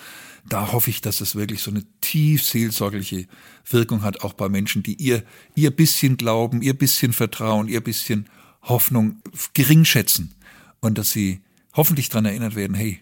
[0.48, 3.28] Da hoffe ich, dass es wirklich so eine tief seelsorgliche
[3.70, 5.22] Wirkung hat, auch bei Menschen, die ihr,
[5.54, 8.28] ihr bisschen Glauben, ihr bisschen Vertrauen, ihr bisschen
[8.62, 9.22] Hoffnung
[9.54, 10.34] gering schätzen.
[10.80, 11.40] Und dass sie
[11.74, 12.98] hoffentlich daran erinnert werden, hey,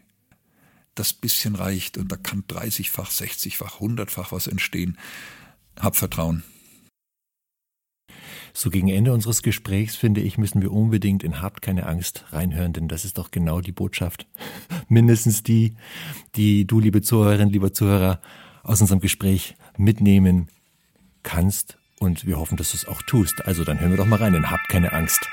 [0.95, 4.99] das bisschen reicht und da kann 30-fach, 60-fach, 100-fach was entstehen.
[5.78, 6.45] Hab Vertrauen.
[8.57, 12.72] So gegen Ende unseres Gesprächs, finde ich, müssen wir unbedingt in Habt keine Angst reinhören,
[12.72, 14.28] denn das ist doch genau die Botschaft.
[14.88, 15.74] Mindestens die,
[16.36, 18.20] die du, liebe Zuhörerin, lieber Zuhörer,
[18.62, 20.49] aus unserem Gespräch mitnehmen
[21.24, 21.78] kannst.
[21.99, 23.45] Und wir hoffen, dass du es auch tust.
[23.45, 25.28] Also dann hören wir doch mal rein in Habt keine Angst.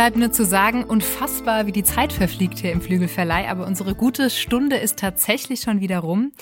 [0.00, 4.30] Bleibt nur zu sagen, unfassbar, wie die Zeit verfliegt hier im Flügelverleih, aber unsere gute
[4.30, 6.32] Stunde ist tatsächlich schon wieder rum.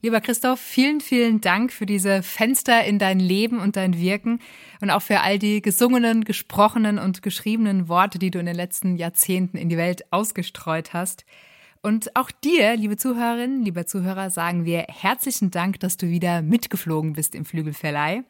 [0.00, 4.40] Lieber Christoph, vielen, vielen Dank für diese Fenster in dein Leben und dein Wirken
[4.80, 8.96] und auch für all die gesungenen, gesprochenen und geschriebenen Worte, die du in den letzten
[8.96, 11.26] Jahrzehnten in die Welt ausgestreut hast.
[11.82, 17.12] Und auch dir, liebe Zuhörerinnen, lieber Zuhörer, sagen wir herzlichen Dank, dass du wieder mitgeflogen
[17.12, 18.24] bist im Flügelverleih.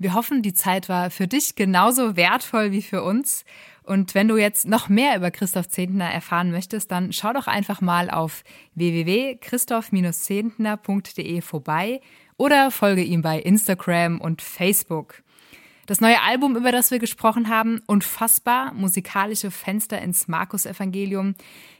[0.00, 3.44] Wir hoffen, die Zeit war für dich genauso wertvoll wie für uns.
[3.88, 7.80] Und wenn du jetzt noch mehr über Christoph Zehntner erfahren möchtest, dann schau doch einfach
[7.80, 12.02] mal auf www.christoph-zehntner.de vorbei
[12.36, 15.22] oder folge ihm bei Instagram und Facebook.
[15.86, 21.34] Das neue Album, über das wir gesprochen haben, Unfassbar, musikalische Fenster ins Markus-Evangelium,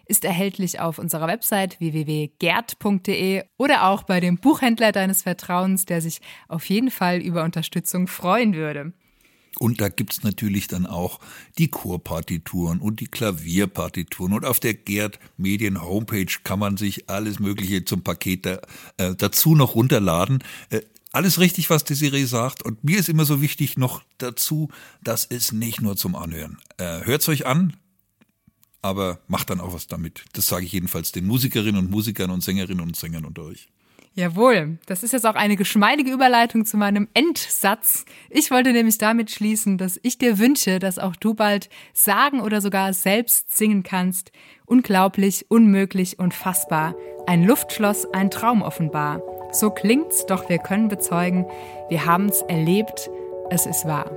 [0.07, 6.23] ist erhältlich auf unserer Website www.gerd.de oder auch bei dem Buchhändler deines Vertrauens, der sich
[6.49, 8.95] auf jeden Fall über Unterstützung freuen würde.
[9.59, 11.21] Und da gibt's natürlich dann auch
[11.59, 14.33] die Chorpartituren und die Klavierpartituren.
[14.33, 18.61] Und auf der Gerd Medien Homepage kann man sich alles Mögliche zum Paket da,
[18.97, 20.45] äh, dazu noch runterladen.
[20.71, 20.83] Äh,
[21.13, 22.63] alles richtig, was Desiree sagt.
[22.63, 24.69] Und mir ist immer so wichtig noch dazu,
[25.03, 26.59] das ist nicht nur zum Anhören.
[26.77, 27.77] Äh, hört's euch an,
[28.83, 30.25] aber macht dann auch was damit.
[30.35, 33.69] Das sage ich jedenfalls den Musikerinnen und Musikern und Sängerinnen und Sängern unter euch.
[34.19, 38.05] Jawohl, das ist jetzt auch eine geschmeidige Überleitung zu meinem Endsatz.
[38.31, 42.61] Ich wollte nämlich damit schließen, dass ich dir wünsche, dass auch du bald sagen oder
[42.61, 44.33] sogar selbst singen kannst.
[44.67, 46.97] Unglaublich, unmöglich, unfassbar.
[47.29, 49.23] Ein Luftschloss, ein Traum offenbar.
[49.53, 51.47] So klingt's, doch wir können bezeugen,
[51.89, 53.09] wir haben's erlebt,
[53.51, 54.11] es ist wahr.